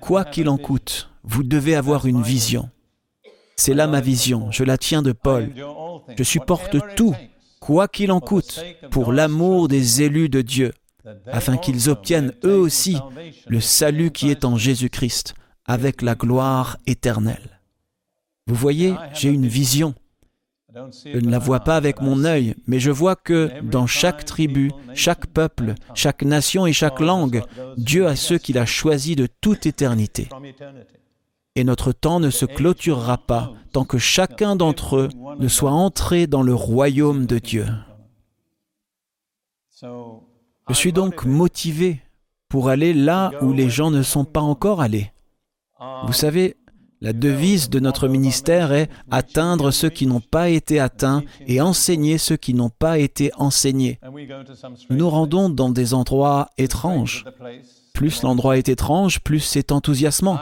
[0.00, 2.70] Quoi qu'il en coûte, vous devez avoir une vision.
[3.56, 5.52] C'est là ma vision, je la tiens de Paul.
[6.16, 7.14] Je supporte tout,
[7.60, 10.72] quoi qu'il en coûte, pour l'amour des élus de Dieu,
[11.26, 12.98] afin qu'ils obtiennent eux aussi
[13.46, 15.34] le salut qui est en Jésus-Christ,
[15.66, 17.60] avec la gloire éternelle.
[18.46, 19.94] Vous voyez, j'ai une vision.
[21.04, 24.72] Je ne la vois pas avec mon œil, mais je vois que dans chaque tribu,
[24.92, 27.42] chaque peuple, chaque nation et chaque langue,
[27.76, 30.28] Dieu a ceux qu'il a choisis de toute éternité
[31.56, 36.26] et notre temps ne se clôturera pas tant que chacun d'entre eux ne soit entré
[36.26, 37.66] dans le royaume de Dieu.
[39.82, 42.00] Je suis donc motivé
[42.48, 45.12] pour aller là où les gens ne sont pas encore allés.
[46.06, 46.56] Vous savez,
[47.00, 52.16] la devise de notre ministère est atteindre ceux qui n'ont pas été atteints et enseigner
[52.16, 53.98] ceux qui n'ont pas été enseignés.
[54.88, 57.24] Nous nous rendons dans des endroits étranges.
[57.92, 60.38] Plus l'endroit est étrange, plus c'est enthousiasmant.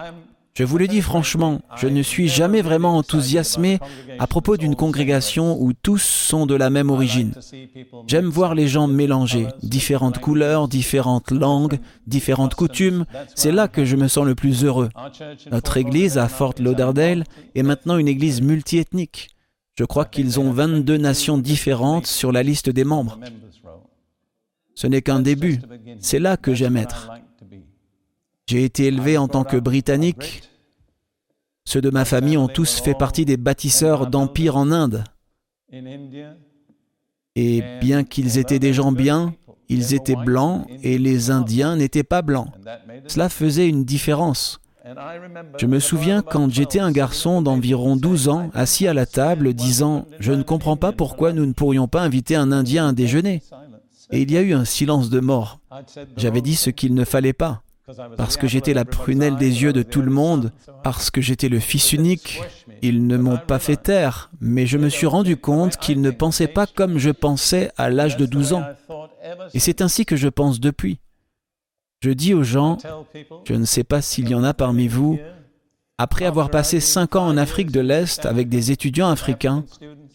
[0.54, 3.78] Je vous le dis franchement, je ne suis jamais vraiment enthousiasmé
[4.18, 7.32] à propos d'une congrégation où tous sont de la même origine.
[8.06, 13.06] J'aime voir les gens mélanger, différentes couleurs, différentes langues, différentes coutumes.
[13.34, 14.90] C'est là que je me sens le plus heureux.
[15.50, 17.24] Notre église à Fort Lauderdale
[17.54, 19.30] est maintenant une église multiethnique.
[19.78, 23.18] Je crois qu'ils ont 22 nations différentes sur la liste des membres.
[24.74, 25.60] Ce n'est qu'un début.
[25.98, 27.10] C'est là que j'aime être.
[28.52, 30.42] J'ai été élevé en tant que Britannique.
[31.64, 35.04] Ceux de ma famille ont tous fait partie des bâtisseurs d'empires en Inde.
[37.34, 39.32] Et bien qu'ils étaient des gens bien,
[39.70, 42.48] ils étaient blancs et les Indiens n'étaient pas blancs.
[43.06, 44.60] Cela faisait une différence.
[45.56, 50.00] Je me souviens quand j'étais un garçon d'environ 12 ans, assis à la table, disant⁇
[50.20, 53.38] Je ne comprends pas pourquoi nous ne pourrions pas inviter un Indien à déjeuner⁇
[54.10, 55.58] Et il y a eu un silence de mort.
[56.18, 57.62] J'avais dit ce qu'il ne fallait pas
[58.16, 60.52] parce que j'étais la prunelle des yeux de tout le monde,
[60.82, 62.40] parce que j'étais le fils unique.
[62.80, 66.48] Ils ne m'ont pas fait taire, mais je me suis rendu compte qu'ils ne pensaient
[66.48, 68.64] pas comme je pensais à l'âge de 12 ans.
[69.54, 71.00] Et c'est ainsi que je pense depuis.
[72.02, 72.78] Je dis aux gens,
[73.44, 75.18] je ne sais pas s'il y en a parmi vous,
[75.98, 79.64] après avoir passé cinq ans en Afrique de l'Est avec des étudiants africains,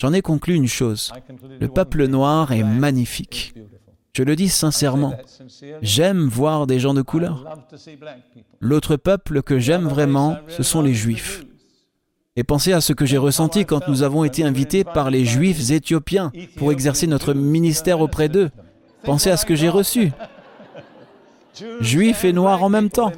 [0.01, 1.13] j'en ai conclu une chose.
[1.61, 3.53] Le peuple noir est magnifique.
[4.17, 5.13] Je le dis sincèrement.
[5.83, 7.45] J'aime voir des gens de couleur.
[8.59, 11.43] L'autre peuple que j'aime vraiment, ce sont les Juifs.
[12.35, 15.69] Et pensez à ce que j'ai ressenti quand nous avons été invités par les Juifs
[15.69, 18.49] éthiopiens pour exercer notre ministère auprès d'eux.
[19.03, 20.11] Pensez à ce que j'ai reçu.
[21.79, 23.11] Juifs et noirs en même temps.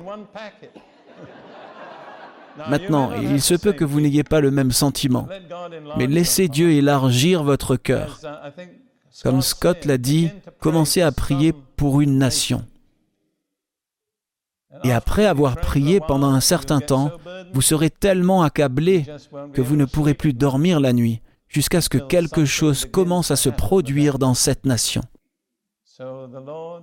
[2.70, 5.30] Maintenant, il se peut que vous n'ayez pas le même sentiment,
[5.98, 8.20] mais laissez Dieu élargir votre cœur.
[9.24, 10.30] Comme Scott l'a dit,
[10.60, 12.66] commencez à prier pour une nation.
[14.84, 17.12] Et après avoir prié pendant un certain temps,
[17.54, 19.06] vous serez tellement accablé
[19.54, 23.36] que vous ne pourrez plus dormir la nuit jusqu'à ce que quelque chose commence à
[23.36, 25.02] se produire dans cette nation.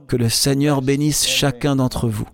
[0.08, 2.28] Que le Seigneur bénisse chacun d'entre vous.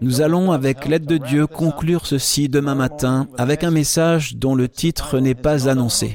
[0.00, 4.68] Nous allons, avec l'aide de Dieu, conclure ceci demain matin avec un message dont le
[4.68, 6.14] titre n'est pas annoncé.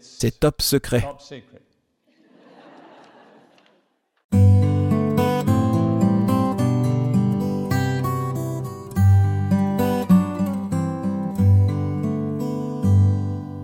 [0.00, 1.02] C'est top secret.